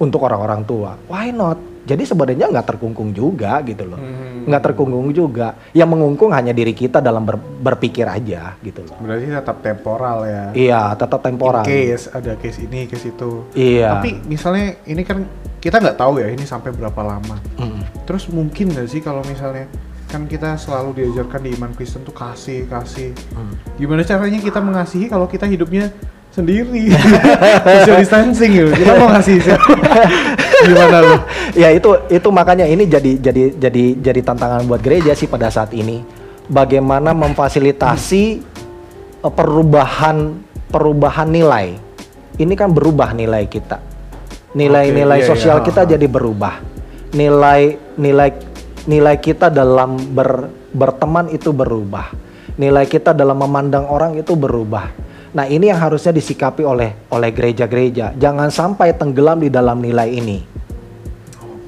[0.00, 0.96] untuk orang-orang tua.
[1.06, 1.60] Why not?
[1.88, 3.96] Jadi sebenarnya nggak terkungkung juga gitu loh,
[4.44, 5.56] nggak terkungkung juga.
[5.72, 9.00] Yang mengungkung hanya diri kita dalam ber- berpikir aja gitu loh.
[9.00, 10.44] Berarti tetap temporal ya.
[10.52, 11.64] Iya, tetap temporal.
[11.64, 13.48] In case ada case ini, case itu.
[13.56, 13.96] Iya.
[13.96, 15.24] Tapi misalnya ini kan
[15.64, 17.40] kita nggak tahu ya ini sampai berapa lama.
[17.56, 18.04] Mm.
[18.04, 19.64] Terus mungkin nggak sih kalau misalnya
[20.08, 23.12] kan kita selalu diajarkan di iman Kristen tuh kasih kasih.
[23.36, 23.52] Hmm.
[23.76, 25.92] Gimana caranya kita mengasihi kalau kita hidupnya
[26.32, 26.88] sendiri
[27.84, 28.72] social distancing gitu.
[28.72, 29.36] Kita mau ngasih?
[30.68, 31.16] Gimana lu?
[31.54, 35.72] ya itu itu makanya ini jadi jadi jadi jadi tantangan buat gereja sih pada saat
[35.72, 36.02] ini
[36.50, 38.24] bagaimana memfasilitasi
[39.22, 40.38] eh, perubahan
[40.68, 41.76] perubahan nilai
[42.38, 43.80] ini kan berubah nilai kita
[44.56, 45.66] nilai-nilai Oke, iya, sosial iya.
[45.66, 46.60] kita jadi berubah
[47.12, 48.47] nilai nilai
[48.88, 52.08] nilai kita dalam ber- berteman itu berubah.
[52.58, 54.90] Nilai kita dalam memandang orang itu berubah.
[55.36, 58.16] Nah ini yang harusnya disikapi oleh oleh gereja-gereja.
[58.16, 60.38] Jangan sampai tenggelam di dalam nilai ini.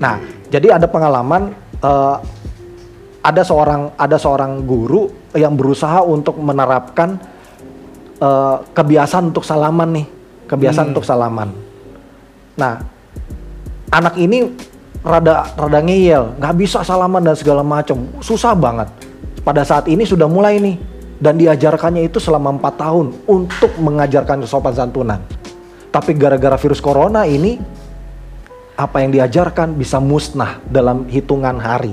[0.00, 0.16] Nah,
[0.48, 1.52] jadi ada pengalaman
[1.84, 2.16] eh,
[3.20, 7.20] ada seorang ada seorang guru yang berusaha untuk menerapkan
[8.16, 10.06] eh, kebiasaan untuk salaman nih,
[10.48, 11.52] kebiasaan untuk salaman.
[12.56, 12.80] Nah,
[13.92, 14.69] anak ini
[15.00, 18.88] rada rada ngeyel, nggak bisa salaman dan segala macam, susah banget.
[19.40, 20.76] Pada saat ini sudah mulai nih
[21.20, 25.20] dan diajarkannya itu selama empat tahun untuk mengajarkan sopan santunan.
[25.90, 27.60] Tapi gara-gara virus corona ini
[28.80, 31.92] apa yang diajarkan bisa musnah dalam hitungan hari.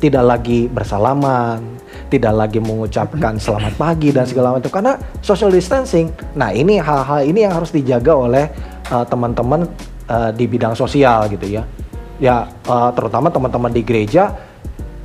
[0.00, 6.08] Tidak lagi bersalaman, tidak lagi mengucapkan selamat pagi dan segala macam karena social distancing.
[6.32, 8.48] Nah, ini hal-hal ini yang harus dijaga oleh
[8.88, 9.68] uh, teman-teman
[10.08, 11.68] uh, di bidang sosial gitu ya.
[12.20, 14.36] Ya, uh, terutama teman-teman di gereja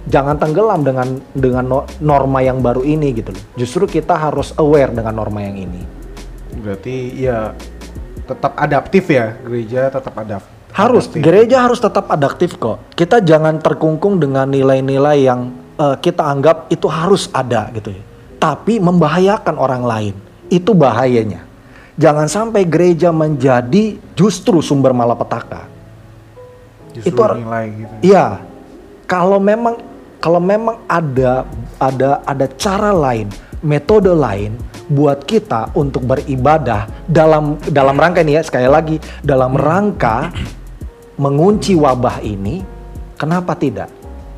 [0.06, 3.44] jangan tenggelam dengan dengan no- norma yang baru ini gitu loh.
[3.58, 5.82] Justru kita harus aware dengan norma yang ini.
[6.60, 7.56] Berarti ya
[8.26, 10.54] tetap adaptif ya gereja tetap adaptif.
[10.76, 12.84] Harus, gereja harus tetap adaptif kok.
[13.00, 18.04] Kita jangan terkungkung dengan nilai-nilai yang eh, kita anggap itu harus ada gitu ya.
[18.44, 20.16] Tapi membahayakan orang lain.
[20.52, 21.48] Itu bahayanya.
[21.96, 25.75] Jangan sampai gereja menjadi justru sumber malapetaka.
[27.04, 27.94] Itu nilai gitu.
[28.06, 28.46] Iya.
[29.06, 29.76] Kalau memang
[30.24, 31.46] kalau memang ada
[31.78, 33.30] ada ada cara lain,
[33.62, 34.58] metode lain
[34.90, 40.30] buat kita untuk beribadah dalam dalam rangka ini ya sekali lagi dalam rangka
[41.18, 42.62] mengunci wabah ini,
[43.16, 43.90] kenapa tidak?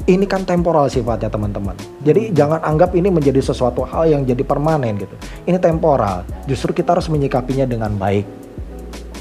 [0.08, 1.76] Ini kan temporal sifatnya teman-teman.
[1.99, 5.12] Jadi jangan anggap ini menjadi sesuatu hal yang jadi permanen gitu.
[5.43, 6.24] Ini temporal.
[6.47, 8.46] Justru kita harus menyikapinya dengan baik.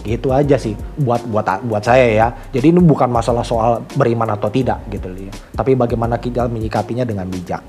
[0.06, 2.26] Gitu aja sih buat buat buat saya ya.
[2.54, 5.34] Jadi ini bukan masalah soal beriman atau tidak gitu loh ya.
[5.58, 7.66] Tapi bagaimana kita menyikapinya dengan bijak.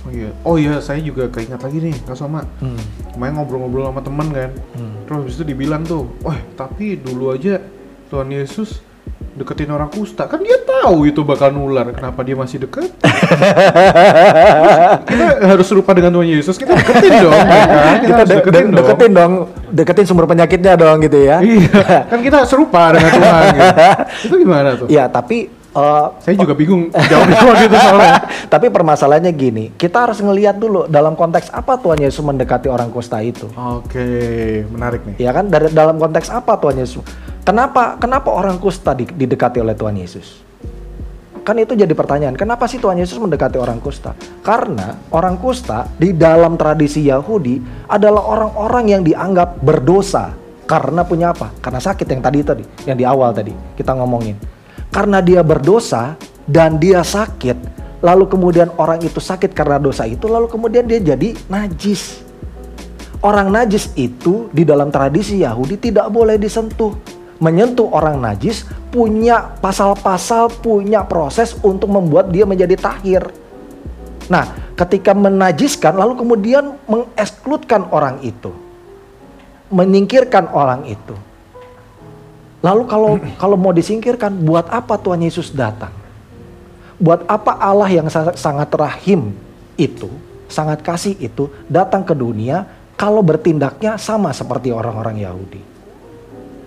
[0.00, 2.44] Oh iya, oh iya saya juga keinget lagi nih Kak Soma.
[2.60, 2.76] Hmm.
[3.16, 4.50] Kemarin ngobrol-ngobrol sama teman kan.
[4.76, 4.96] Hmm.
[5.08, 7.60] Terus habis itu dibilang tuh, wah tapi dulu aja
[8.08, 8.80] Tuhan Yesus
[9.30, 10.26] deketin orang kusta.
[10.26, 11.90] Kan dia tahu itu bakal nular.
[11.94, 12.90] Kenapa dia masih deket?
[15.10, 16.56] Kita harus serupa dengan Tuhan Yesus.
[16.56, 17.34] Kita deketin dong.
[17.34, 17.98] Ya kan?
[18.00, 18.76] kita, kita de- deketin, de- dong.
[18.76, 19.32] deketin dong,
[19.70, 21.36] deketin sumber penyakitnya dong gitu ya.
[21.40, 22.06] iya.
[22.10, 23.70] Kan kita serupa dengan Tuhan gitu.
[24.26, 24.86] itu gimana tuh?
[24.90, 28.18] Iya, tapi eh, saya juga bingung jawabnya waktu itu soalnya
[28.52, 33.22] tapi permasalahannya gini, kita harus ngelihat dulu dalam konteks apa Tuhan Yesus mendekati orang kusta
[33.22, 33.46] itu.
[33.50, 34.06] oke
[34.70, 37.02] menarik nih Ya kan dari dalam konteks apa Tuhan Yesus?
[37.40, 40.50] Kenapa kenapa orang kusta di- didekati oleh Tuhan Yesus?
[41.40, 42.36] kan itu jadi pertanyaan.
[42.36, 44.12] Kenapa sih Tuhan Yesus mendekati orang kusta?
[44.44, 47.58] Karena orang kusta di dalam tradisi Yahudi
[47.88, 50.36] adalah orang-orang yang dianggap berdosa
[50.68, 51.50] karena punya apa?
[51.58, 54.36] Karena sakit yang tadi tadi, yang di awal tadi kita ngomongin.
[54.90, 56.18] Karena dia berdosa
[56.50, 57.56] dan dia sakit,
[58.02, 62.26] lalu kemudian orang itu sakit karena dosa itu, lalu kemudian dia jadi najis.
[63.22, 66.96] Orang najis itu di dalam tradisi Yahudi tidak boleh disentuh
[67.40, 73.24] menyentuh orang najis punya pasal-pasal, punya proses untuk membuat dia menjadi tahir.
[74.28, 78.52] Nah, ketika menajiskan lalu kemudian mengekskludkan orang itu.
[79.72, 81.16] Menyingkirkan orang itu.
[82.60, 85.92] Lalu kalau kalau mau disingkirkan, buat apa Tuhan Yesus datang?
[87.00, 89.32] Buat apa Allah yang sangat, rahim
[89.80, 90.12] itu,
[90.44, 92.68] sangat kasih itu datang ke dunia
[93.00, 95.62] kalau bertindaknya sama seperti orang-orang Yahudi?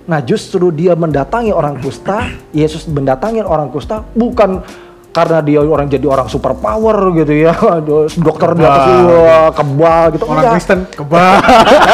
[0.10, 4.66] Nah justru dia mendatangi orang kusta, Yesus mendatangi orang kusta bukan
[5.14, 7.54] karena dia orang jadi orang super power gitu ya,
[8.28, 8.86] dokter di atas
[9.54, 10.24] kebal gitu.
[10.26, 10.54] Orang Enggak.
[10.58, 11.34] Kristen kebal.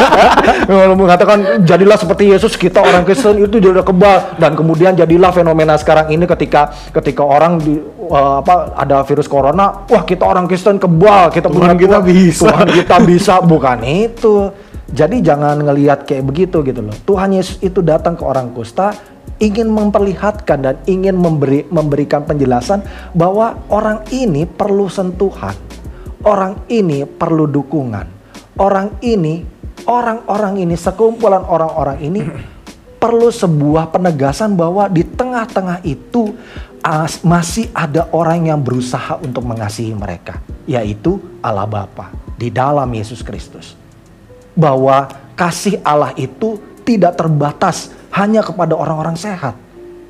[0.71, 5.75] Kalau mengatakan jadilah seperti Yesus kita orang Kristen itu jadi kebal dan kemudian jadilah fenomena
[5.75, 7.75] sekarang ini ketika ketika orang di
[8.07, 12.47] uh, apa ada virus corona, wah kita orang Kristen kebal, kita Tuhan kita bisa.
[12.47, 14.47] Tuhan kita bisa bukan itu
[14.89, 16.95] jadi jangan ngelihat kayak begitu gitu loh.
[17.05, 18.97] Tuhan Yesus itu datang ke orang kusta
[19.39, 22.83] ingin memperlihatkan dan ingin memberi memberikan penjelasan
[23.15, 25.55] bahwa orang ini perlu sentuhan.
[26.19, 28.19] Orang ini perlu dukungan.
[28.59, 29.39] Orang ini,
[29.87, 32.19] orang-orang ini, sekumpulan orang-orang ini
[33.01, 36.35] perlu sebuah penegasan bahwa di tengah-tengah itu
[37.23, 43.79] masih ada orang yang berusaha untuk mengasihi mereka, yaitu Allah Bapa di dalam Yesus Kristus
[44.59, 45.07] bahwa
[45.39, 46.59] kasih Allah itu
[46.89, 49.53] tidak terbatas hanya kepada orang-orang sehat,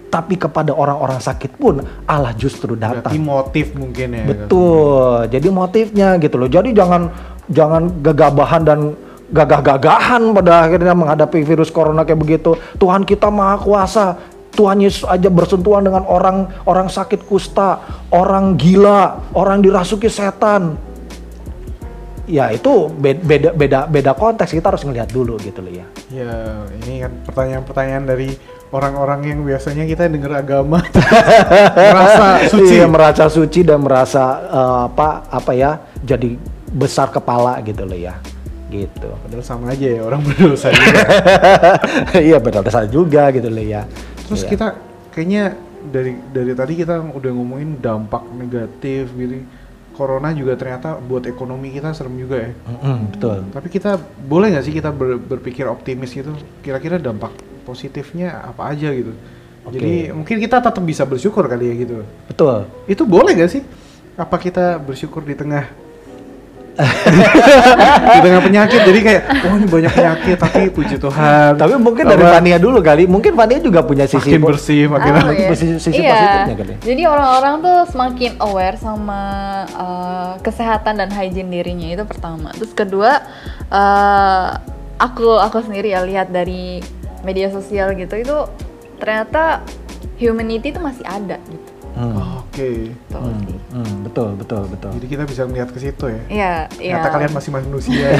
[0.07, 3.03] tapi kepada orang-orang sakit pun Allah justru datang.
[3.03, 4.23] Berarti motif mungkin ya.
[4.23, 5.27] Betul.
[5.27, 6.47] Jadi motifnya gitu loh.
[6.47, 7.11] Jadi jangan
[7.51, 8.79] jangan gagabahan dan
[9.27, 12.55] gagah-gagahan pada akhirnya menghadapi virus corona kayak begitu.
[12.79, 14.05] Tuhan kita maha kuasa.
[14.49, 17.79] Tuhan Yesus aja bersentuhan dengan orang orang sakit kusta,
[18.11, 20.88] orang gila, orang dirasuki setan
[22.29, 25.87] ya itu beda beda beda konteks kita harus ngelihat dulu gitu loh ya.
[26.13, 28.29] Ya ini kan pertanyaan-pertanyaan dari
[28.69, 30.77] orang-orang yang biasanya kita dengar agama
[31.89, 36.37] merasa suci, iya, merasa suci dan merasa uh, apa apa ya jadi
[36.69, 38.13] besar kepala gitu loh ya
[38.69, 39.09] gitu.
[39.25, 41.01] Padahal sama aja ya orang berdosa juga.
[42.29, 43.89] iya berdosa juga gitu loh ya.
[44.29, 44.49] Terus iya.
[44.53, 44.67] kita
[45.09, 45.43] kayaknya
[45.89, 49.41] dari dari tadi kita udah ngomongin dampak negatif gitu
[49.99, 52.51] corona juga ternyata buat ekonomi kita serem juga ya.
[52.55, 53.37] Mm-hmm, betul.
[53.51, 53.91] Tapi kita
[54.23, 56.31] boleh nggak sih kita ber, berpikir optimis gitu?
[56.63, 57.35] Kira-kira dampak
[57.67, 59.11] positifnya apa aja gitu?
[59.67, 59.75] Okay.
[59.75, 61.95] Jadi mungkin kita tetap bisa bersyukur kali ya gitu.
[62.31, 62.71] Betul.
[62.87, 63.63] Itu boleh nggak sih?
[64.15, 65.67] Apa kita bersyukur di tengah
[68.15, 71.59] di tengah penyakit jadi kayak oh ini banyak penyakit tapi puji Tuhan.
[71.59, 73.03] Tapi mungkin dari Fania dulu kali.
[73.03, 75.49] Mungkin Fania juga punya sisi makin bersih makin oh, iya.
[75.51, 76.15] sisi, sisi iya.
[76.15, 76.73] positifnya kali.
[76.79, 79.21] Jadi orang-orang tuh semakin aware sama
[79.75, 82.55] uh, kesehatan dan hygiene dirinya itu pertama.
[82.55, 83.27] Terus kedua
[83.67, 84.47] uh,
[84.99, 86.79] aku aku sendiri ya lihat dari
[87.27, 88.37] media sosial gitu itu
[88.99, 89.63] ternyata
[90.15, 91.69] humanity itu masih ada gitu.
[91.99, 92.38] Hmm.
[92.59, 92.67] Oke.
[92.67, 92.91] Okay.
[93.07, 93.55] Betul, hmm.
[93.71, 93.97] Hmm.
[94.03, 94.91] betul, betul, betul.
[94.99, 96.21] Jadi kita bisa melihat ke situ ya.
[96.27, 96.93] Iya, iya.
[96.99, 98.03] Ternyata kalian masih manusia.
[98.03, 98.11] ya.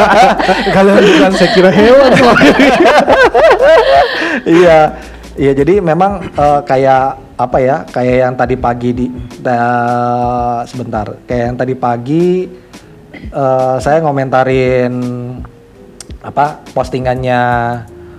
[0.80, 2.08] kalian bukan saya kira hewan.
[4.64, 4.80] iya.
[5.36, 7.84] Iya, jadi memang uh, kayak apa ya?
[7.92, 9.06] Kayak yang tadi pagi di
[9.44, 11.12] uh, sebentar.
[11.28, 12.48] Kayak yang tadi pagi
[13.36, 14.96] uh, saya ngomentarin
[16.24, 17.44] apa postingannya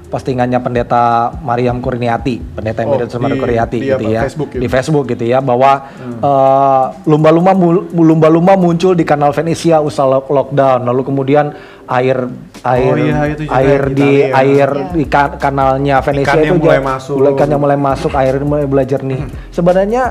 [0.07, 4.61] postingannya pendeta Mariam Kurniati, pendeta yang oh, Mariam Kurniati gitu ya, Facebook, gitu.
[4.63, 6.19] di Facebook gitu ya, bahwa hmm.
[6.23, 7.51] uh, lumba-lumba
[7.91, 11.51] lumba-lumba muncul di kanal Venesia usai lockdown, lalu kemudian
[11.87, 12.23] air
[12.63, 14.35] air oh, iya, itu air di ya.
[14.39, 14.87] air ya.
[14.95, 19.19] di kanalnya Venesia ikannya itu mulai masuk, ikannya mulai masuk, air mulai belajar nih.
[19.27, 19.31] Hmm.
[19.51, 20.03] Sebenarnya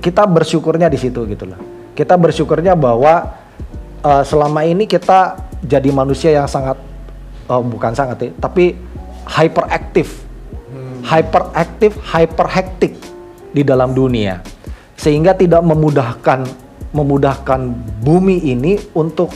[0.00, 1.60] kita bersyukurnya di situ gitu loh.
[1.92, 3.28] Kita bersyukurnya bahwa
[4.00, 6.80] uh, selama ini kita jadi manusia yang sangat
[7.52, 8.91] oh, bukan sangat ya, tapi
[9.26, 10.22] hyperaktif,
[10.72, 11.02] hmm.
[11.06, 12.94] hyperaktif, hyperhektik
[13.52, 14.40] di dalam dunia,
[14.96, 16.46] sehingga tidak memudahkan
[16.92, 17.60] memudahkan
[18.04, 19.32] bumi ini untuk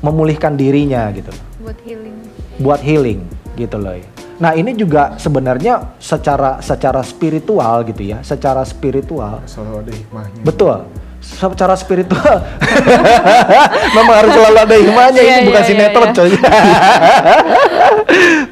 [0.00, 1.32] memulihkan dirinya gitu.
[1.60, 2.16] Buat healing.
[2.60, 3.20] Buat healing
[3.56, 3.96] gitu loh.
[4.34, 9.44] Nah ini juga sebenarnya secara secara spiritual gitu ya, secara spiritual.
[9.46, 10.42] Selalu ada hikmahnya.
[10.42, 10.78] Betul.
[11.24, 12.24] Secara spiritual
[13.96, 16.30] memang harus selalu ada hikmahnya Iya, ini bukan iya, sinetron iya, coy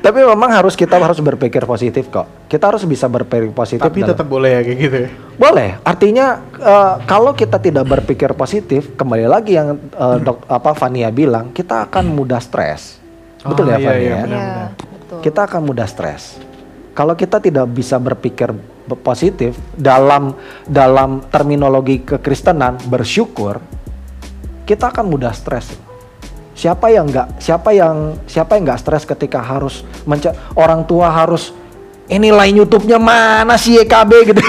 [0.05, 4.11] tapi memang harus kita harus berpikir positif kok kita harus bisa berpikir positif Tapi dalam-
[4.13, 5.09] tetap boleh ya kayak gitu ya.
[5.35, 11.09] boleh artinya eh, kalau kita tidak berpikir positif kembali lagi yang eh, dok apa Fania
[11.09, 12.97] bilang kita akan mudah stres
[13.41, 14.21] betul Oh, ya iya, Fania iya, ya?
[14.23, 14.39] benar.
[14.39, 15.19] Iya, betul.
[15.21, 16.23] kita akan mudah stres.
[16.93, 18.65] Kalau kita tidak bisa berpikir be-
[18.99, 23.63] positif dalam dalam terminologi kekristenan bersyukur,
[24.65, 25.71] kita akan mudah stres.
[26.53, 31.51] Siapa yang nggak siapa yang siapa yang nggak stres ketika harus menca- orang tua harus
[32.07, 34.43] ini lain YouTube-nya mana sih YKB gitu.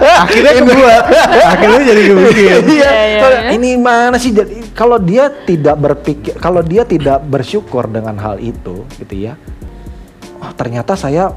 [0.00, 1.02] Akhirnya kebuat.
[1.52, 2.40] Akhirnya jadi kebikin.
[2.40, 3.50] Iya, Iya, iya, iya.
[3.52, 8.88] ini mana sih jadi kalau dia tidak berpikir kalau dia tidak bersyukur dengan hal itu
[8.96, 9.36] gitu ya.
[10.40, 11.36] Oh, ternyata saya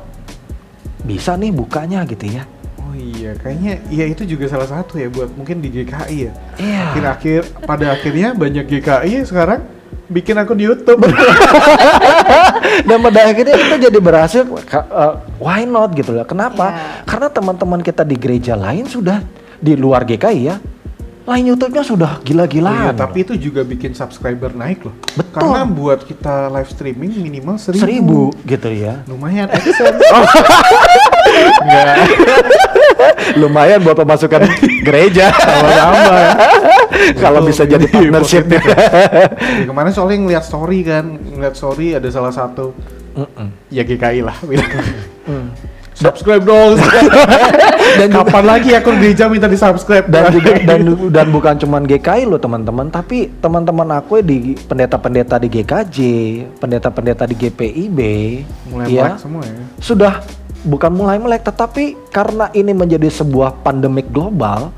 [1.04, 2.44] bisa nih bukanya gitu ya.
[2.80, 6.32] Oh iya, kayaknya iya itu juga salah satu ya buat mungkin di GKI ya.
[6.60, 6.82] Iya.
[6.92, 9.62] Akhir-akhir pada akhirnya banyak GKI sekarang
[10.12, 11.04] bikin akun YouTube.
[12.88, 16.26] Dan pada akhirnya kita jadi berhasil uh, why not gitu loh.
[16.28, 16.72] Kenapa?
[16.72, 17.04] Iya.
[17.08, 19.24] Karena teman-teman kita di gereja lain sudah
[19.60, 20.58] di luar GKI ya.
[21.24, 22.94] Lain YouTube-nya sudah Iya, gila-gilaan.
[22.94, 24.92] tapi itu juga bikin subscriber naik loh.
[25.14, 25.40] Betul.
[25.40, 27.80] Karena buat kita live streaming minimal seribu.
[27.80, 29.08] seribu gitu ya.
[29.08, 30.04] Lumayan AdSense.
[30.12, 30.26] Oh.
[31.64, 31.96] Enggak.
[33.36, 34.44] Lumayan buat pemasukan
[34.84, 35.32] gereja.
[35.32, 36.32] Sama-sama ya.
[37.24, 38.60] Kalau bisa jadi ini partnership ya.
[38.60, 42.76] Ya, kemarin soalnya ngeliat story kan, ngeliat story ada salah satu
[43.16, 43.48] Mm-mm.
[43.70, 44.36] ya GKI lah.
[45.24, 45.48] Mm.
[46.04, 46.76] Subscribe dong.
[48.00, 50.82] dan kapan lagi akun gereja minta di subscribe dan juga dan
[51.14, 55.98] dan bukan cuman GKI loh teman-teman tapi teman-teman aku di pendeta-pendeta di GKJ
[56.58, 58.00] pendeta-pendeta di GPIB
[58.74, 59.64] mulai ya, melek semua ya.
[59.78, 60.14] sudah
[60.66, 64.74] bukan mulai melek tetapi karena ini menjadi sebuah pandemik global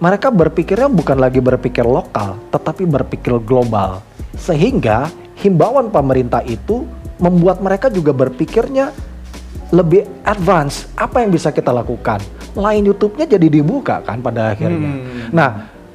[0.00, 4.04] mereka berpikirnya bukan lagi berpikir lokal tetapi berpikir global
[4.38, 5.10] sehingga
[5.40, 6.86] himbauan pemerintah itu
[7.20, 8.92] membuat mereka juga berpikirnya
[9.70, 12.18] lebih advance apa yang bisa kita lakukan?
[12.58, 14.90] Lain YouTube-nya jadi dibuka kan pada akhirnya.
[14.90, 15.30] Hmm.
[15.30, 15.50] nah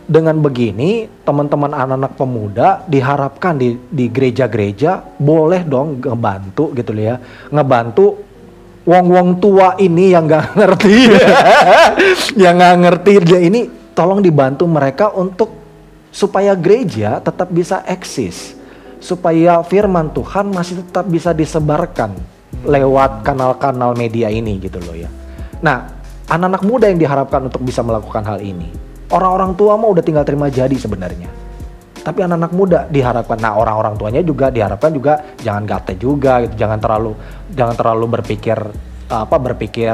[0.05, 7.19] dengan begini teman-teman anak-anak pemuda diharapkan di di gereja-gereja boleh dong ngebantu gitu ya.
[7.51, 8.15] Ngebantu
[8.85, 10.97] wong-wong tua ini yang nggak ngerti.
[12.41, 13.13] Yang nggak ngerti.
[13.25, 13.61] Dia ini
[13.97, 15.51] tolong dibantu mereka untuk
[16.13, 18.55] supaya gereja tetap bisa eksis.
[19.01, 25.11] Supaya firman Tuhan masih tetap bisa disebarkan lewat kanal-kanal media ini gitu loh ya.
[25.59, 25.91] Nah,
[26.31, 28.71] anak-anak muda yang diharapkan untuk bisa melakukan hal ini.
[29.11, 31.29] Orang-orang tua mah udah tinggal terima jadi sebenarnya.
[32.05, 36.77] Tapi anak-anak muda diharapkan, nah orang-orang tuanya juga diharapkan juga jangan gate juga gitu, jangan
[36.77, 37.17] terlalu
[37.49, 38.57] jangan terlalu berpikir
[39.09, 39.93] apa berpikir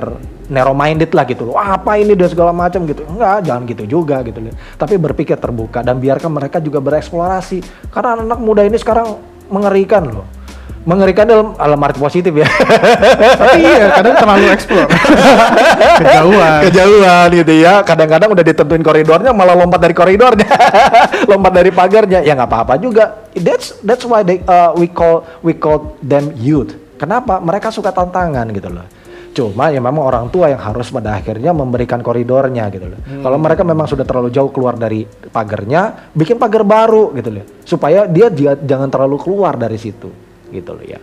[0.52, 1.56] narrow minded lah gitu loh.
[1.56, 3.08] Apa ini dan segala macam gitu.
[3.08, 4.56] Enggak, jangan gitu juga gitu loh.
[4.76, 7.64] Tapi berpikir terbuka dan biarkan mereka juga bereksplorasi.
[7.92, 9.08] Karena anak-anak muda ini sekarang
[9.48, 10.28] mengerikan loh.
[10.82, 12.48] Mengerikan dalam alam arti positif ya.
[13.38, 14.90] Tapi iya, kadang terlalu explore.
[16.02, 16.60] Kejauhan.
[16.66, 17.74] Kejauhan gitu ya.
[17.86, 20.50] Kadang-kadang udah ditentuin koridornya malah lompat dari koridornya.
[21.30, 22.26] lompat dari pagarnya.
[22.26, 23.30] Ya nggak apa-apa juga.
[23.38, 26.74] That's that's why they, uh, we call we call them youth.
[26.98, 27.38] Kenapa?
[27.38, 28.90] Mereka suka tantangan gitu loh.
[29.38, 33.00] Cuma ya memang orang tua yang harus pada akhirnya memberikan koridornya gitu loh.
[33.22, 37.46] Kalau mereka memang sudah terlalu jauh keluar dari pagarnya, bikin pagar baru gitu loh.
[37.70, 41.00] Supaya dia dia jangan terlalu keluar dari situ gitu loh ya.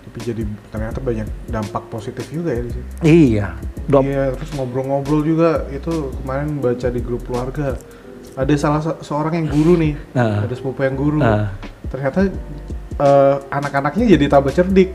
[0.00, 2.88] Tapi jadi ternyata banyak dampak positif juga ya di situ.
[3.00, 3.46] Iya.
[3.86, 7.76] Dom- Iya, terus ngobrol-ngobrol juga itu kemarin baca di grup keluarga.
[8.32, 10.42] Ada salah se- seorang yang guru nih, Ah.
[10.42, 11.20] ada sepupu yang guru.
[11.20, 11.52] Ah.
[11.86, 12.26] Ternyata
[12.96, 14.92] eh, anak-anaknya jadi tambah cerdik.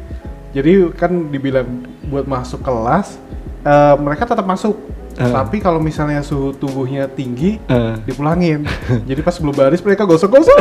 [0.51, 1.65] Jadi kan dibilang
[2.05, 3.17] buat masuk kelas,
[3.61, 4.77] eh, mereka tetap masuk.
[5.15, 5.43] Ah.
[5.43, 7.95] Tapi kalau misalnya suhu tubuhnya tinggi, Ah.
[8.03, 8.67] dipulangin.
[9.09, 10.57] jadi pas belum baris mereka gosok-gosok.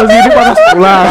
[0.00, 1.04] Pas ini panas pulang.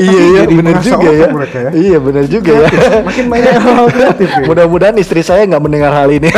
[0.00, 1.26] iya iya benar juga ya.
[1.30, 1.70] mereka ya.
[1.72, 2.68] Iya benar juga ya.
[3.00, 4.44] Makin banyak hal kreatif ya.
[4.46, 6.30] Mudah-mudahan istri saya nggak mendengar hal ini.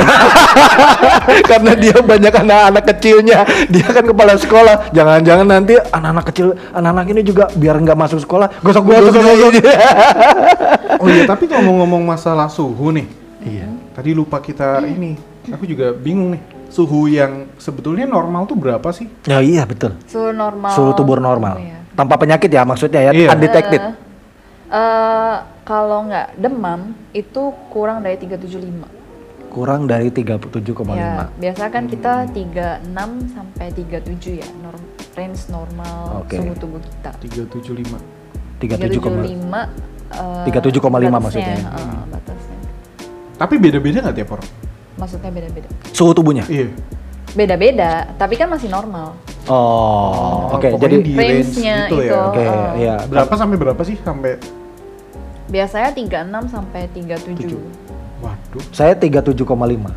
[1.50, 3.44] Karena dia banyak anak-anak kecilnya.
[3.68, 4.92] Dia kan kepala sekolah.
[4.94, 9.12] Jangan-jangan nanti anak-anak kecil, anak-anak ini juga biar nggak masuk sekolah, gosok-gosok.
[11.02, 13.06] Oh iya, tapi ngomong-ngomong masalah suhu nih.
[13.42, 13.68] Iya.
[13.92, 15.14] Tadi lupa kita ini.
[15.52, 16.42] Aku juga bingung nih.
[16.72, 19.04] Suhu yang sebetulnya normal tuh berapa sih?
[19.28, 19.92] Ya iya betul.
[20.08, 20.72] Suhu normal.
[20.72, 21.60] Suhu tubuh normal.
[21.60, 21.78] Oh, iya.
[21.92, 23.28] Tanpa penyakit ya maksudnya ya, Iya.
[23.36, 23.80] undetected.
[23.84, 23.92] Eh,
[24.72, 28.88] eh, kalau nggak demam itu kurang dari 375.
[29.52, 30.96] Kurang dari 37,5.
[30.96, 34.80] Ya, biasa kan kita 36 sampai 37 ya, norm,
[35.12, 36.40] range normal Oke.
[36.40, 37.12] suhu tubuh kita.
[37.20, 38.00] 375.
[38.56, 39.68] 37,5.
[39.68, 39.68] 375
[40.08, 41.56] eh, 37,5 batasnya, maksudnya.
[41.68, 42.41] eh, batasnya.
[43.42, 44.48] Tapi beda-beda nggak tiap orang?
[44.94, 45.66] Maksudnya beda-beda.
[45.90, 46.46] Suhu tubuhnya.
[46.46, 46.70] Iya.
[47.32, 49.16] beda-beda, tapi kan masih normal.
[49.48, 50.68] Oh, oke.
[50.68, 52.06] pokoknya Jadi di range range-nya gitu itu.
[52.06, 52.20] ya.
[52.22, 52.70] oke, Oh.
[52.76, 52.94] iya.
[53.02, 54.36] Berapa sampai berapa sih sampai
[55.48, 57.32] Biasanya 36 sampai 37.
[57.34, 57.60] Tujuh.
[58.20, 59.90] Waduh, Saya 37,5.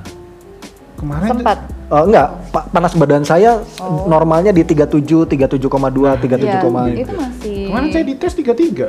[0.96, 1.58] kemarin Sempat.
[1.86, 4.08] Eh, enggak, pa- panas badan saya Oh.
[4.08, 6.88] normalnya di 37, 37,2, 37,5.
[6.90, 8.88] Iya, itu masih kemarin saya dites 33.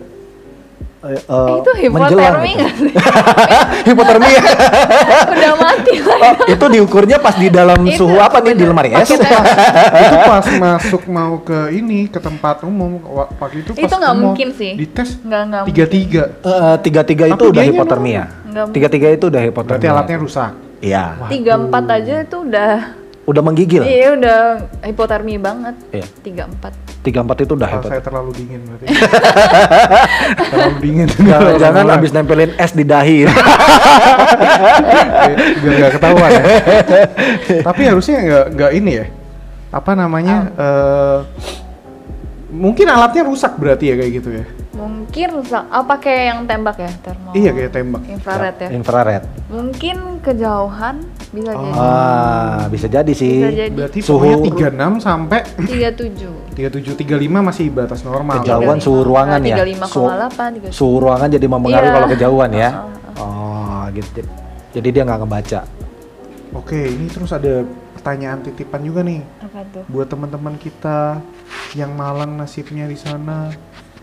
[0.97, 2.57] Eh, Eh, eh, itu menjelang hipotermi gitu.
[2.57, 2.91] nggak sih?
[3.89, 4.41] Hipotermia.
[5.33, 6.19] Udah mati lah.
[6.19, 9.05] Oh, itu diukurnya pas di dalam Itu, suhu apa nih di lemari es?
[9.05, 9.21] Itu
[10.03, 12.99] itu pas masuk mau ke ini ke tempat umum
[13.37, 14.73] pagi itu pas Itu nggak mungkin sih.
[14.75, 15.21] dites
[15.65, 18.23] tiga tiga Eh, tiga tiga itu udah hipotermia.
[18.73, 19.71] Tiga tiga itu udah hipotermia.
[19.77, 21.29] berarti alatnya rusak Iya.
[21.29, 22.73] tiga empat aja itu udah
[23.27, 23.83] Udah menggigil.
[23.83, 24.39] iya udah
[24.87, 25.75] hipotermi banget.
[25.91, 26.07] Iya.
[26.23, 26.73] tiga empat
[27.03, 28.87] Tiga empat itu udah Kalau saya terlalu dingin berarti.
[30.51, 31.09] Terlalu dingin.
[31.63, 33.27] Jangan abis nempelin es di dahi.
[35.63, 36.45] biar nggak ketahuan ya.
[37.63, 39.07] Tapi harusnya nggak nggak ini ya.
[39.71, 41.19] Apa namanya eh,
[42.51, 44.47] mungkin alatnya rusak berarti ya kayak gitu ya
[44.77, 49.23] mungkin rusak oh pakai yang tembak ya termo iya kayak tembak infrared ya Infrared.
[49.49, 50.97] mungkin kejauhan
[51.29, 51.65] bisa Oh.
[51.65, 53.41] jadi Ah, bisa jadi sih.
[53.41, 54.37] bisa jadi berarti Suhu- pokoknya
[54.71, 59.57] 36 sampai tiga tujuh 37 35 masih batas normal Kejauhan suhu ruangan ya.
[59.59, 61.97] lima koma delapan tiga Suhu ruangan jadi mempengaruhi Iya.
[61.97, 62.71] kalau kejauhan ya.
[62.71, 62.85] Ah,
[63.17, 64.21] Oh, gitu.
[64.73, 65.61] Jadi dia nggak ngebaca.
[66.53, 71.21] Oke, ini terus ada pertanyaan titipan juga nih apa tuh buat teman-teman kita
[71.73, 73.51] yang malang nasibnya di sana,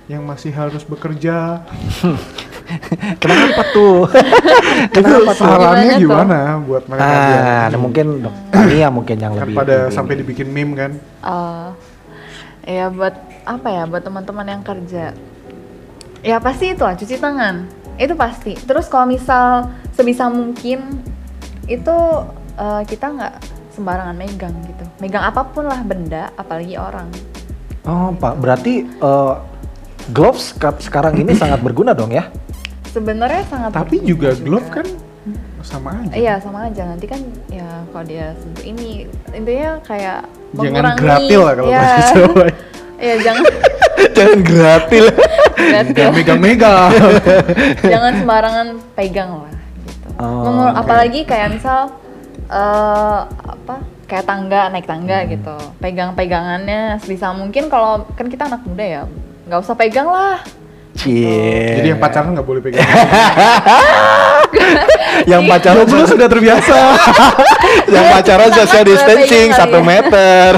[0.05, 1.63] yang masih harus bekerja.
[3.21, 4.07] Kenapa tuh?
[4.97, 5.99] Itu sarannya Gimana tuh?
[5.99, 8.05] gimana buat mereka ah, nah mungkin
[8.49, 9.55] Tania mungkin yang kan lebih.
[9.55, 10.19] pada lebih sampai ini.
[10.23, 10.91] dibikin meme kan?
[11.21, 11.67] Eh,
[12.65, 15.11] ya buat apa ya buat teman-teman yang kerja
[16.21, 21.03] ya pasti itu lah cuci tangan itu pasti terus kalau misal sebisa mungkin
[21.65, 21.95] itu
[22.55, 23.33] eh, kita nggak
[23.75, 27.11] sembarangan megang gitu megang apa pun lah benda apalagi orang
[27.83, 29.33] Oh, Pak, berarti eh,
[30.09, 32.27] gloves ka- sekarang ini sangat berguna dong ya?
[32.89, 34.85] sebenarnya sangat Tapi berguna juga glove kan
[35.63, 36.13] sama aja.
[36.13, 41.39] iya sama aja nanti kan ya kalau dia sentuh ini intinya kayak Jangan mengurangi gratil
[41.41, 42.45] lah kalau ya, bahasa Jawa.
[42.99, 43.43] ya jangan
[44.13, 45.05] Jangan gratil
[45.89, 46.91] Jangan megang-megang.
[47.93, 50.07] jangan sembarangan pegang lah gitu.
[50.19, 50.79] Oh, Mengur- oke.
[50.83, 51.79] apalagi kayak misal
[52.45, 53.75] eh apa
[54.05, 55.29] kayak tangga naik tangga Hmm.
[55.31, 59.03] gitu pegang-pegangannya sebisa mungkin kalau kan kita anak muda ya
[59.53, 60.41] nggak usah pegang lah
[60.93, 61.81] Cie.
[61.81, 62.85] Jadi yang pacaran nggak boleh pegang.
[65.31, 66.79] yang pacaran Jomblo sudah terbiasa.
[67.93, 69.85] yang pacaran social distancing Pegang kali satu ya.
[69.89, 70.49] meter.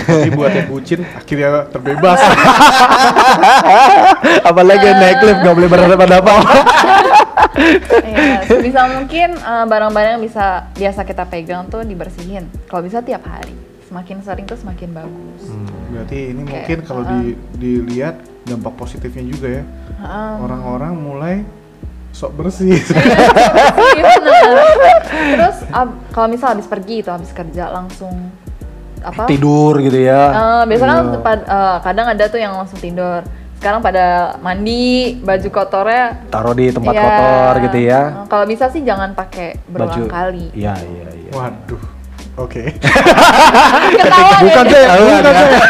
[0.00, 2.18] Tapi buat yang bucin akhirnya terbebas.
[4.48, 6.40] Apalagi yang naik lift nggak boleh berhadapan-hadapan.
[8.00, 13.28] Iya, sebisa mungkin eh, barang-barang yang bisa biasa kita pegang tuh dibersihin kalau bisa tiap
[13.28, 15.40] hari semakin sering tuh semakin bagus
[15.92, 17.20] Berarti ini Kayak, mungkin kalau di,
[17.54, 19.64] dilihat dampak positifnya juga ya.
[20.00, 20.32] Heeh.
[20.40, 21.36] Orang-orang mulai
[22.10, 22.74] sok bersih.
[24.00, 24.56] Benar.
[25.36, 28.32] Terus ab- kalau misal habis pergi itu habis kerja langsung
[29.00, 29.28] apa?
[29.28, 30.22] Tidur gitu ya.
[30.32, 31.18] Eh, biasa kan Iya.
[31.20, 33.20] pad- eh, kadang ada tuh yang langsung tidur.
[33.60, 38.00] Sekarang pada mandi, baju kotornya Taruh di tempat ya, kotor gitu ya.
[38.26, 40.50] Kalau bisa sih jangan pakai berulang kali.
[40.50, 41.30] Iya, iya, iya.
[41.30, 42.01] Waduh.
[42.42, 42.62] Oke.
[43.94, 44.82] Ketawa bukan deh.
[44.82, 45.60] saya, bukan saya.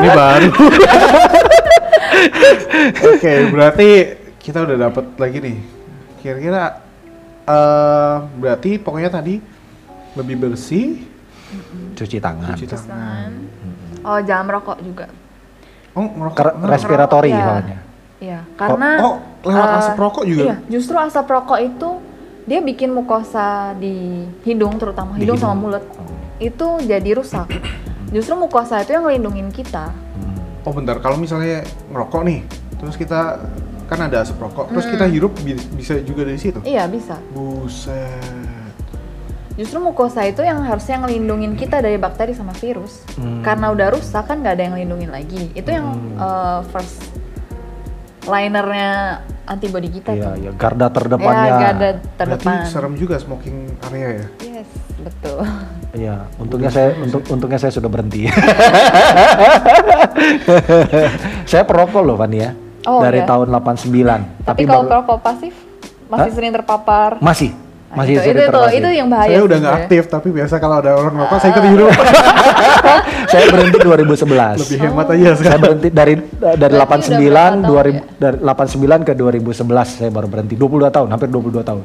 [0.00, 0.50] Ini baru.
[3.10, 3.88] Oke, berarti
[4.38, 5.56] kita udah dapat lagi nih.
[6.20, 6.62] Kira-kira
[7.44, 9.40] eh berarti pokoknya tadi
[10.16, 11.06] lebih bersih,
[11.94, 12.54] Cuci tangan.
[12.54, 13.30] cuci tangan.
[14.00, 15.06] Oh, jangan merokok juga.
[15.92, 16.36] Oh, ngerokok.
[16.36, 16.72] Ker- ngerokok.
[16.72, 17.42] respiratori Iya.
[17.42, 17.78] soalnya.
[18.20, 20.42] Iya, karena oh, lewat eh, asap rokok juga?
[20.44, 21.90] Iya, justru asap rokok itu
[22.50, 25.86] dia bikin mukosa di hidung terutama Di hidung, sama mulut.
[26.42, 27.46] Itu jadi rusak.
[28.10, 29.94] Justru mukosa itu yang ngelindungin kita.
[29.94, 30.66] Hmm.
[30.66, 30.98] Oh, bentar.
[30.98, 31.62] Kalau misalnya
[31.94, 32.42] ngerokok nih,
[32.82, 33.38] terus kita
[33.86, 36.58] kan ada asap rokok, terus kita hirup bi- bisa juga dari situ.
[36.66, 37.22] Iya, bisa.
[37.30, 38.18] Buset.
[39.54, 43.06] Justru mukosa itu yang harusnya ngelindungin kita dari bakteri sama virus.
[43.14, 43.46] Hmm.
[43.46, 45.54] Karena udah rusak kan nggak ada yang ngelindungin lagi.
[45.54, 45.86] Itu yang
[46.18, 46.98] eh, first
[48.30, 48.90] linernya
[49.44, 50.34] antibody kita Iya, tuh.
[50.38, 50.50] iya.
[50.52, 51.42] Garda terdepannya.
[51.42, 52.64] Ya, garda Berarti terdepan.
[52.64, 54.26] serem juga smoking area ya.
[54.40, 55.38] Yes, betul.
[55.90, 58.30] Iya, untungnya saya untuk untungnya saya sudah berhenti.
[61.44, 62.54] saya perokok loh, Van ya.
[62.82, 63.28] Oh, Dari iya.
[63.28, 64.46] tahun 89.
[64.46, 65.54] Tapi, kalau baru- perokok pasif
[66.06, 66.34] masih Hah?
[66.34, 67.10] sering terpapar.
[67.20, 67.50] masih
[67.90, 68.70] Nah, masih itu, sering itu, itu, terpapar.
[68.72, 69.28] itu yang bahaya.
[69.28, 71.40] saya udah nggak aktif, tapi biasa kalau ada orang ngerokok, Ah.
[71.40, 71.90] saya ikut hirup.
[73.30, 74.62] saya berhenti 2011.
[74.66, 75.60] Lebih hemat aja Saya sekarang.
[75.62, 78.02] berhenti dari dari Berarti 89 udah berapa tahun 2000 ya?
[78.18, 81.84] dari 89 ke 2011 saya baru berhenti 22 tahun, hampir 22 tahun.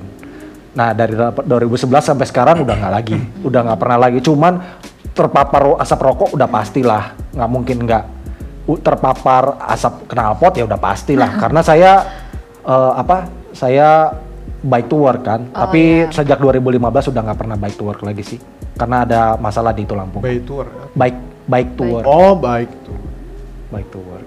[0.75, 4.19] Nah dari 2011 sampai sekarang udah nggak lagi, udah nggak pernah lagi.
[4.19, 4.53] Cuman
[5.15, 8.03] terpapar asap rokok udah pastilah, nggak mungkin nggak.
[8.65, 11.29] Terpapar asap knalpot ya udah pastilah.
[11.41, 11.91] Karena saya
[12.65, 13.29] eh, apa?
[13.55, 14.11] Saya
[14.65, 15.47] bike to work kan.
[15.53, 16.11] Oh, Tapi iya.
[16.11, 18.39] sejak 2015 udah nggak pernah bike to work lagi sih.
[18.75, 20.19] Karena ada masalah di itu Lampung.
[20.19, 20.67] By tour.
[20.91, 22.97] Bike bike to work, Oh, baik tuh.
[23.69, 24.25] bike to work.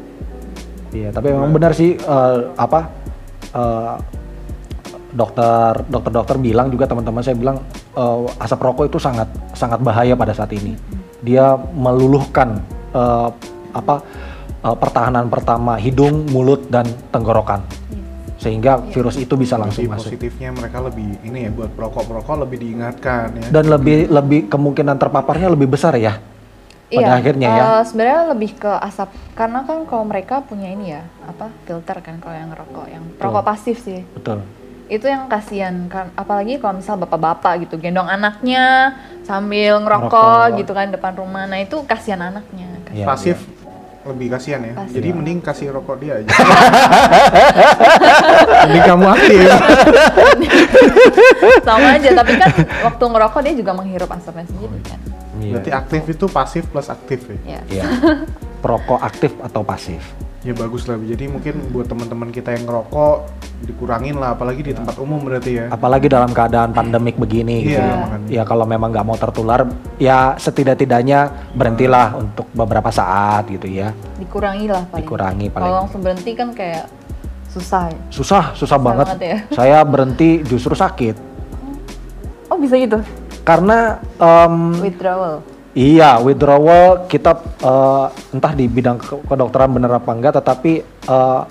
[0.88, 2.88] Iya, tapi memang benar sih eh, apa?
[3.48, 3.96] eh,
[5.08, 7.56] dokter dokter dokter bilang juga teman-teman saya bilang
[7.92, 10.76] eh, asap rokok itu sangat sangat bahaya pada saat ini.
[11.20, 12.60] Dia meluluhkan
[12.92, 13.28] eh,
[13.72, 13.94] apa
[14.64, 17.60] eh, pertahanan pertama hidung, mulut dan tenggorokan.
[18.38, 20.08] Sehingga virus itu bisa langsung Jadi masuk.
[20.14, 23.46] positifnya mereka lebih ini ya buat perokok-perokok lebih diingatkan ya.
[23.50, 26.22] Dan lebih lebih kemungkinan terpaparnya lebih besar ya.
[26.90, 27.62] Pada akhirnya ya.
[27.70, 32.16] eh, sebenarnya lebih ke asap karena kan kalau mereka punya ini ya apa filter kan
[32.16, 34.40] kalau yang rokok yang rokok pasif sih Betul.
[34.88, 40.58] itu yang kasihan kan apalagi kalau misal bapak-bapak gitu gendong anaknya sambil ngerokok Ngerokok.
[40.58, 43.36] gitu kan depan rumah nah itu kasihan anaknya Iya, Pasif
[44.14, 44.72] lebih kasihan ya.
[44.76, 44.94] Pasif.
[44.96, 46.28] Jadi mending kasih rokok dia aja.
[48.66, 49.40] mending kamu aktif.
[51.66, 52.50] sama aja tapi kan
[52.84, 55.00] waktu ngerokok dia juga menghirup asapnya sendiri kan
[55.38, 55.54] Iya.
[55.54, 57.38] Berarti aktif itu pasif plus aktif ya.
[57.46, 57.84] ya Iya.
[58.58, 60.02] Perokok aktif atau pasif?
[60.40, 60.94] Ya bagus lah.
[60.96, 63.16] Jadi mungkin buat teman-teman kita yang ngerokok
[63.60, 65.64] dikurangin lah, apalagi di tempat umum berarti ya.
[65.68, 67.96] Apalagi dalam keadaan pandemik begini gitu Iya, ya.
[68.00, 68.26] makanya.
[68.30, 73.90] Ya kalau memang nggak mau tertular, ya setidak-tidaknya berhentilah untuk beberapa saat gitu ya.
[74.16, 75.64] dikurangi lah paling Dikurangi paling.
[75.64, 76.86] kalau langsung berhenti kan kayak
[77.48, 79.06] susah ya Susah, susah banget.
[79.08, 79.36] banget ya.
[79.50, 81.16] Saya berhenti justru sakit.
[82.46, 83.02] oh bisa gitu
[83.42, 85.42] Karena em, withdrawal
[85.78, 91.42] Iya, withdrawal kita eh, entah di bidang ke- kedokteran bener apa enggak, tetapi eh,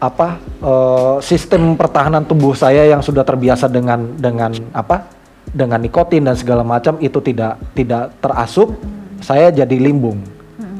[0.00, 0.28] apa
[0.64, 5.12] eh, sistem pertahanan tubuh saya yang sudah terbiasa dengan dengan apa
[5.44, 8.80] dengan nikotin dan segala macam itu tidak tidak terasup,
[9.20, 10.24] saya jadi limbung,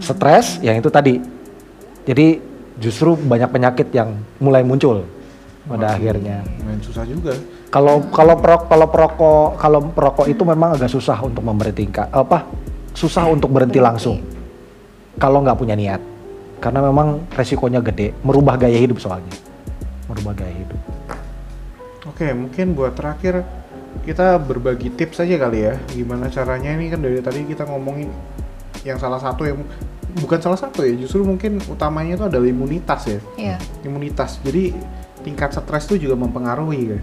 [0.01, 1.21] stres, yang itu tadi.
[2.09, 2.41] Jadi
[2.81, 5.05] justru banyak penyakit yang mulai muncul
[5.69, 6.41] pada akhirnya.
[6.65, 7.37] Main susah juga.
[7.75, 12.47] Kalau kalau perok kalau perokok kalau perokok itu memang agak susah untuk memberhentikan apa
[12.95, 14.23] susah untuk berhenti langsung
[15.19, 15.99] kalau nggak punya niat
[16.63, 19.35] karena memang resikonya gede merubah gaya hidup soalnya
[20.07, 20.79] merubah gaya hidup
[22.05, 23.43] Oke, mungkin buat terakhir
[24.07, 25.75] kita berbagi tips aja kali ya.
[25.91, 28.07] Gimana caranya ini kan dari tadi kita ngomongin
[28.87, 29.59] yang salah satu yang
[30.23, 33.19] bukan salah satu ya, justru mungkin utamanya itu adalah imunitas ya.
[33.35, 33.57] Iya.
[33.83, 34.39] Imunitas.
[34.47, 34.77] Jadi
[35.25, 37.01] tingkat stres itu juga mempengaruhi kan.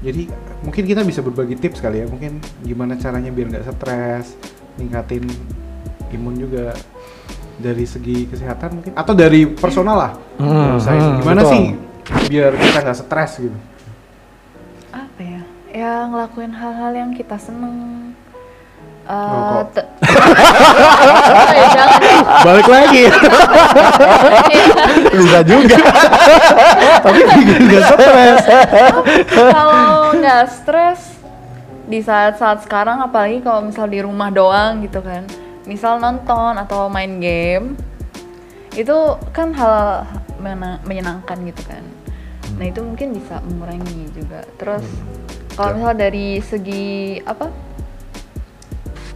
[0.00, 0.32] Jadi
[0.64, 2.06] mungkin kita bisa berbagi tips kali ya.
[2.08, 4.36] Mungkin gimana caranya biar nggak stres,
[4.80, 5.28] ningkatin
[6.10, 6.72] imun juga
[7.60, 10.12] dari segi kesehatan mungkin atau dari personal lah.
[10.40, 11.52] Hmm, saya hmm, gimana betul.
[11.52, 11.64] sih
[12.30, 13.58] biar kita nggak stres gitu.
[14.90, 18.09] apa ya ya ngelakuin hal-hal yang kita seneng
[19.10, 19.88] Eh, te-
[21.56, 21.84] ya,
[22.46, 23.04] Balik lagi.
[25.18, 25.78] bisa juga.
[27.02, 28.44] Tapi bikin nggak stres.
[29.34, 31.00] kalau nggak stres
[31.90, 35.26] di saat-saat sekarang apalagi kalau misal di rumah doang gitu kan.
[35.66, 37.74] Misal nonton atau main game
[38.78, 38.94] itu
[39.34, 40.06] kan hal
[40.86, 41.82] menyenangkan gitu kan.
[42.62, 44.46] Nah itu mungkin bisa mengurangi juga.
[44.54, 44.86] Terus
[45.58, 47.50] kalau misal dari segi apa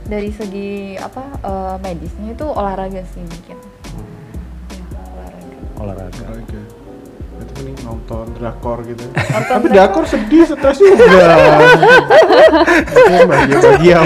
[0.05, 3.59] dari segi apa eh, medisnya itu olahraga sih mungkin.
[4.71, 5.57] Ya, olahraga.
[5.81, 6.23] Olahraga.
[6.29, 6.84] Olahraga.
[7.45, 9.05] Berarti mending nonton drakor gitu.
[9.35, 10.05] Nonton Tapi drakor.
[10.05, 11.25] sedih, stres juga.
[12.89, 13.99] Itu bahagia-bahagia.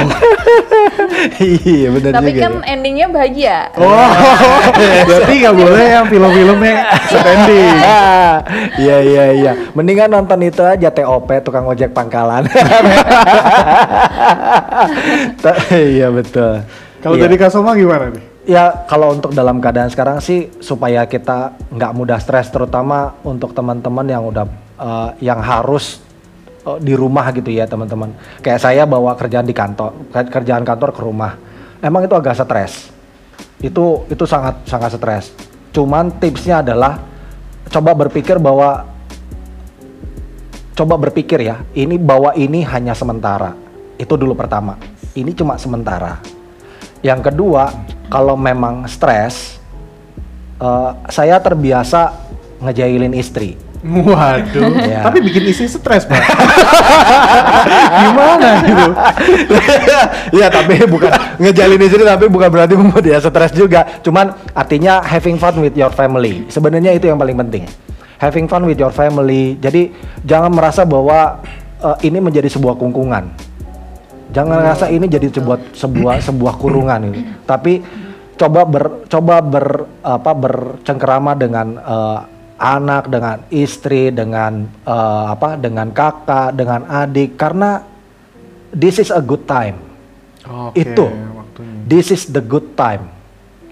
[1.38, 2.66] iya benar tapi juga kan ya.
[2.68, 4.10] endingnya bahagia Oh,
[5.08, 6.74] berarti nggak boleh yang film-filmnya
[7.06, 7.74] setending.
[7.80, 8.34] Ah,
[8.76, 12.46] iya iya iya mendingan nonton itu aja TOP tukang ojek pangkalan
[15.72, 16.62] iya betul
[16.98, 17.22] Kalau Iya.
[17.24, 18.24] dari Kasoma gimana nih?
[18.48, 24.08] Ya kalau untuk dalam keadaan sekarang sih supaya kita nggak mudah stres terutama untuk teman-teman
[24.08, 24.48] yang udah
[24.80, 26.00] eh, yang harus
[26.64, 28.16] eh, di rumah gitu ya teman-teman.
[28.40, 31.36] Kayak saya bawa kerjaan di kantor, ke- kerjaan kantor ke rumah.
[31.84, 32.88] Emang itu agak stres.
[33.60, 35.28] Itu itu sangat sangat stres.
[35.76, 37.04] Cuman tipsnya adalah
[37.68, 38.88] coba berpikir bahwa
[40.72, 43.52] coba berpikir ya, ini bahwa ini hanya sementara.
[44.00, 44.80] Itu dulu pertama.
[45.12, 46.16] Ini cuma sementara.
[47.04, 47.70] Yang kedua,
[48.08, 49.60] kalau memang stres,
[50.58, 52.12] eh, saya terbiasa
[52.58, 53.54] ngejailin istri.
[53.78, 55.06] Waduh, Iya.
[55.06, 56.18] tapi bikin istri stres, Pak.
[58.02, 58.90] Gimana gitu?
[60.34, 63.86] ya tapi bukan ngejalin istri tapi bukan berarti membuat dia stres juga.
[64.02, 66.42] Cuman artinya having fun with your family.
[66.50, 67.70] Sebenarnya itu yang paling penting.
[68.18, 69.54] Having fun with your family.
[69.62, 69.94] Jadi
[70.26, 71.38] jangan merasa bahwa
[71.78, 73.30] eh, ini menjadi sebuah kungkungan.
[74.28, 77.20] Jangan rasa ini jadi sebuah sebuah sebuah kurungan ini.
[77.48, 77.80] Tapi
[78.36, 79.66] coba ber coba ber
[80.04, 82.20] apa bercengkerama dengan eh,
[82.58, 87.82] anak, dengan istri, dengan eh, apa dengan kakak, dengan adik karena
[88.72, 89.80] this is a good time.
[90.48, 91.08] Oke, Itu.
[91.08, 91.80] waktunya.
[91.88, 93.08] This is the good time.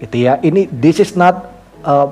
[0.01, 0.37] Gitu ya.
[0.41, 1.53] Ini this is not
[1.85, 2.09] uh,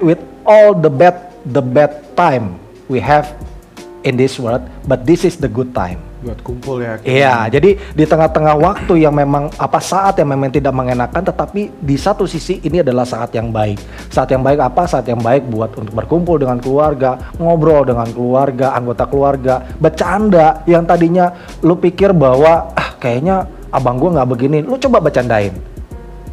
[0.00, 2.56] with all the bad the bad time
[2.88, 3.32] we have
[4.04, 6.11] in this world, but this is the good time.
[6.22, 6.96] Buat kumpul ya.
[7.02, 11.96] Iya, jadi di tengah-tengah waktu yang memang apa saat yang memang tidak mengenakan, tetapi di
[11.98, 13.78] satu sisi ini adalah saat yang baik.
[14.08, 14.86] Saat yang baik apa?
[14.86, 20.86] Saat yang baik buat untuk berkumpul dengan keluarga, ngobrol dengan keluarga, anggota keluarga, bercanda yang
[20.86, 23.44] tadinya lu pikir bahwa ah kayaknya
[23.74, 25.52] abang gua nggak begini, lu coba bercandain.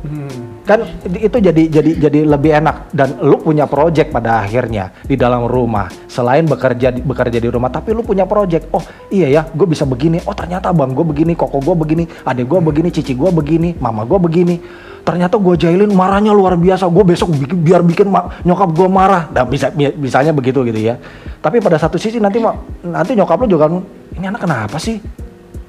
[0.05, 0.48] Hmm.
[0.69, 0.85] Kan
[1.17, 5.89] itu jadi jadi jadi lebih enak dan lu punya project pada akhirnya di dalam rumah.
[6.05, 8.69] Selain bekerja bekerja di rumah, tapi lu punya project.
[8.69, 10.21] Oh iya ya, gue bisa begini.
[10.29, 14.05] Oh ternyata abang gue begini, koko gue begini, adik gue begini, cici gue begini, mama
[14.05, 14.61] gue begini.
[15.01, 16.85] Ternyata gue jahilin marahnya luar biasa.
[16.85, 18.05] Gue besok bikin- biar bikin
[18.45, 19.25] nyokap gue marah.
[19.33, 21.01] Dan bisa bi- misalnya begitu gitu ya.
[21.41, 22.37] Tapi pada satu sisi nanti
[22.85, 23.73] nanti nyokap lu juga
[24.13, 25.01] ini anak kenapa sih?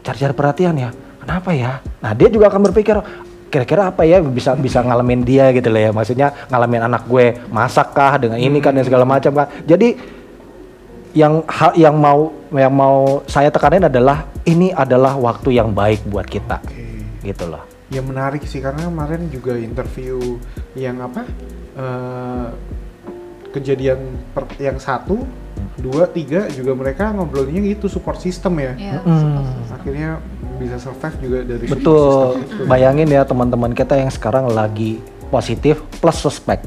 [0.05, 0.93] Cari-cari perhatian ya.
[1.25, 1.81] Kenapa ya?
[2.05, 3.01] Nah dia juga akan berpikir
[3.51, 5.91] kira-kira apa ya bisa bisa ngalamin dia gitu loh ya?
[5.91, 9.99] Maksudnya ngalamin anak gue masak kah dengan ini kan dan segala macam kan jadi
[11.11, 16.27] yang hal yang mau yang mau saya tekanin adalah ini adalah waktu yang baik buat
[16.27, 16.63] kita.
[16.63, 16.87] Oke.
[17.27, 17.67] gitu loh.
[17.91, 20.39] Ya menarik sih karena kemarin juga interview
[20.79, 21.27] yang apa
[21.75, 22.47] eh,
[23.51, 23.99] kejadian
[24.31, 25.27] per- yang satu,
[25.77, 28.73] dua, tiga juga mereka ngobrolnya gitu support system ya.
[28.73, 29.19] Iya, Mm.
[29.19, 29.75] support system.
[29.75, 30.11] Akhirnya
[30.57, 32.01] bisa survive juga dari support betul
[32.37, 32.63] system itu.
[32.67, 36.61] bayangin ya teman-teman kita yang sekarang lagi positif plus suspek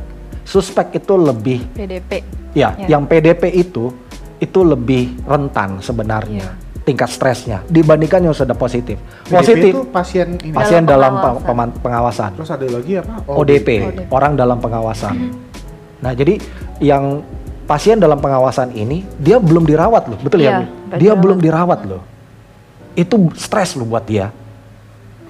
[0.43, 2.19] suspek itu lebih PDP.
[2.53, 2.87] Ya, Ya.
[2.89, 3.93] yang PDP itu
[4.37, 6.81] itu lebih rentan sebenarnya Iya.
[6.81, 8.99] tingkat stresnya dibandingkan yang sudah positif.
[9.23, 10.51] PDP Positif itu pasien ini.
[10.51, 11.79] pasien Dalam dalam pe- pengawasan.
[11.79, 12.29] pengawasan.
[12.35, 13.13] Terus ada lagi apa?
[13.25, 13.99] ODP, ODP.
[14.09, 15.15] orang dalam pengawasan.
[16.03, 16.35] Nah, jadi
[16.83, 17.23] yang
[17.63, 20.67] pasien dalam pengawasan ini dia belum dirawat loh, betul ya?
[20.67, 22.03] Belum Dia belum dirawat loh.
[22.91, 24.35] Itu stres loh buat dia.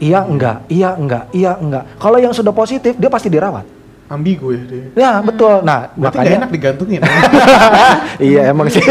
[0.02, 1.86] Iya enggak, iya enggak, iya enggak.
[2.02, 3.70] Kalau yang sudah positif dia pasti dirawat.
[4.10, 4.86] Ambigu ya dia.
[5.00, 5.64] Ya, betul.
[5.64, 7.02] Nah, Berarti makanya enak digantungin.
[8.34, 8.84] iya emang sih.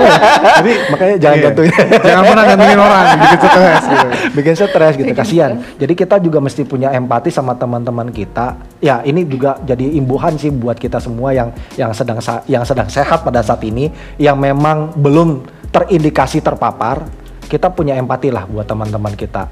[0.62, 1.44] Jadi Makanya jangan iya.
[1.50, 1.74] gantungin.
[2.00, 4.08] Jangan pernah gantungin orang, bikin stres gitu.
[4.34, 9.24] bikin stres gitu kasihan jadi kita juga mesti punya empati sama teman-teman kita ya ini
[9.24, 11.48] juga jadi imbuhan sih buat kita semua yang
[11.80, 13.88] yang sedang yang sedang sehat pada saat ini
[14.20, 15.40] yang memang belum
[15.72, 17.08] terindikasi terpapar.
[17.44, 19.48] Kita punya empati lah buat teman-teman kita.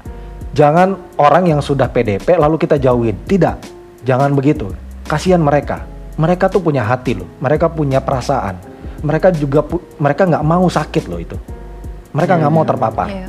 [0.53, 3.17] Jangan orang yang sudah PDP lalu kita jauhin.
[3.25, 3.55] Tidak.
[4.05, 4.69] Jangan begitu.
[5.09, 5.85] Kasihan mereka.
[6.13, 7.29] Mereka tuh punya hati loh.
[7.41, 8.57] Mereka punya perasaan.
[9.01, 9.65] Mereka juga
[9.97, 11.37] mereka nggak mau sakit loh itu.
[12.13, 12.69] Mereka Iya, nggak mau iya.
[12.69, 13.07] terpapar.
[13.09, 13.27] Iya.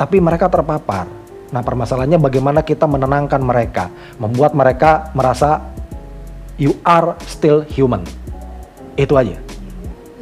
[0.00, 1.19] tapi mereka terpapar.
[1.50, 3.90] Nah, permasalahannya bagaimana kita menenangkan mereka,
[4.22, 5.66] membuat mereka merasa
[6.54, 8.06] you are still human.
[8.94, 9.34] Itu aja.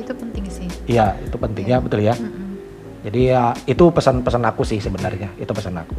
[0.01, 0.69] Itu penting sih.
[0.89, 2.17] Iya, itu penting ya, betul ya.
[2.17, 2.57] Mm-mm.
[3.05, 5.29] Jadi ya itu pesan-pesan aku sih sebenarnya.
[5.37, 5.97] Itu pesan aku.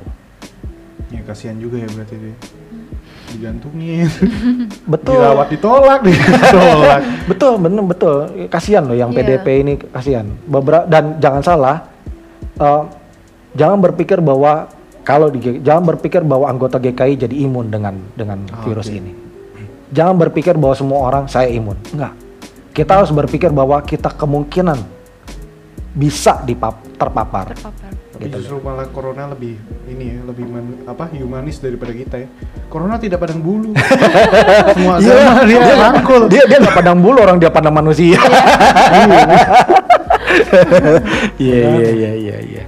[1.14, 2.36] Ya kasihan juga ya berarti dia.
[3.30, 4.10] Digantungin.
[4.94, 5.22] Betul.
[5.22, 7.02] Dirawat ditolak, ditolak.
[7.30, 8.26] Betul, bener betul.
[8.50, 9.22] Kasihan loh yang Iya.
[9.22, 10.26] PDP ini kasihan.
[10.50, 11.78] Beberapa dan jangan salah,
[12.58, 12.84] eh,
[13.54, 14.66] jangan berpikir bahwa
[15.10, 18.94] kalau di jangan berpikir bahwa anggota GKI jadi imun dengan dengan Ah, virus oke.
[18.94, 19.12] ini.
[19.90, 21.74] Jangan berpikir bahwa semua orang saya imun.
[21.90, 22.14] Enggak.
[22.70, 24.78] Kita harus berpikir bahwa kita kemungkinan
[25.90, 27.58] bisa dipap, terpapar.
[27.58, 27.90] Terpapar.
[27.90, 28.36] Tapi Gitu.
[28.38, 29.58] justru malah corona lebih
[29.88, 32.28] ini ya, lebih man- apa humanis daripada kita ya.
[32.70, 33.74] Corona tidak padang bulu.
[34.78, 36.22] Semua agama dia rangkul.
[36.30, 38.22] Dia dia nggak pandang bulu orang dia pandang manusia.
[41.40, 42.64] Iya iya iya iya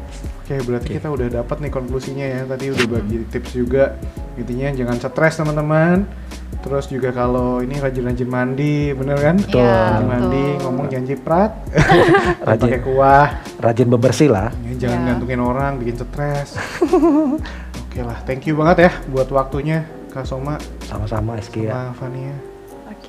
[0.51, 0.57] iya.
[0.57, 2.41] Oke, berarti kita udah dapat nih konklusinya ya.
[2.43, 3.95] Tadi udah bagi tips juga.
[4.35, 6.03] Intinya jangan stres teman-teman.
[6.61, 9.35] Terus juga kalau ini rajin-rajin mandi, bener kan?
[9.39, 9.63] Betul.
[9.63, 10.61] Iya, Rajin mandi, betul.
[10.61, 11.51] ngomong jangan ciprat.
[12.47, 12.61] Rajin.
[12.67, 13.27] Pakai kuah.
[13.57, 14.49] Rajin bebersih lah.
[14.61, 15.07] Ya, jangan Ya.
[15.15, 16.49] gantungin orang, bikin stres.
[17.87, 21.91] Oke lah, thank you banget ya buat waktunya Kak Soma Sama-sama Eski ya.
[21.91, 22.50] sama Fania.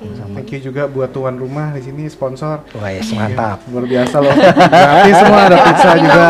[0.03, 0.33] Oke.
[0.35, 2.67] Thank you juga buat tuan rumah di sini sponsor.
[2.75, 3.63] Wes mantap.
[3.63, 4.33] Iya, luar biasa loh.
[4.35, 6.29] Gratis semua ada pizza juga.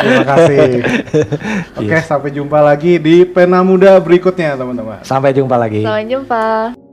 [0.00, 0.68] Terima kasih.
[1.80, 5.00] Oke, sampai jumpa lagi di Pena Muda berikutnya, teman-teman.
[5.02, 5.80] Sampai jumpa lagi.
[5.82, 6.83] Sampai jumpa.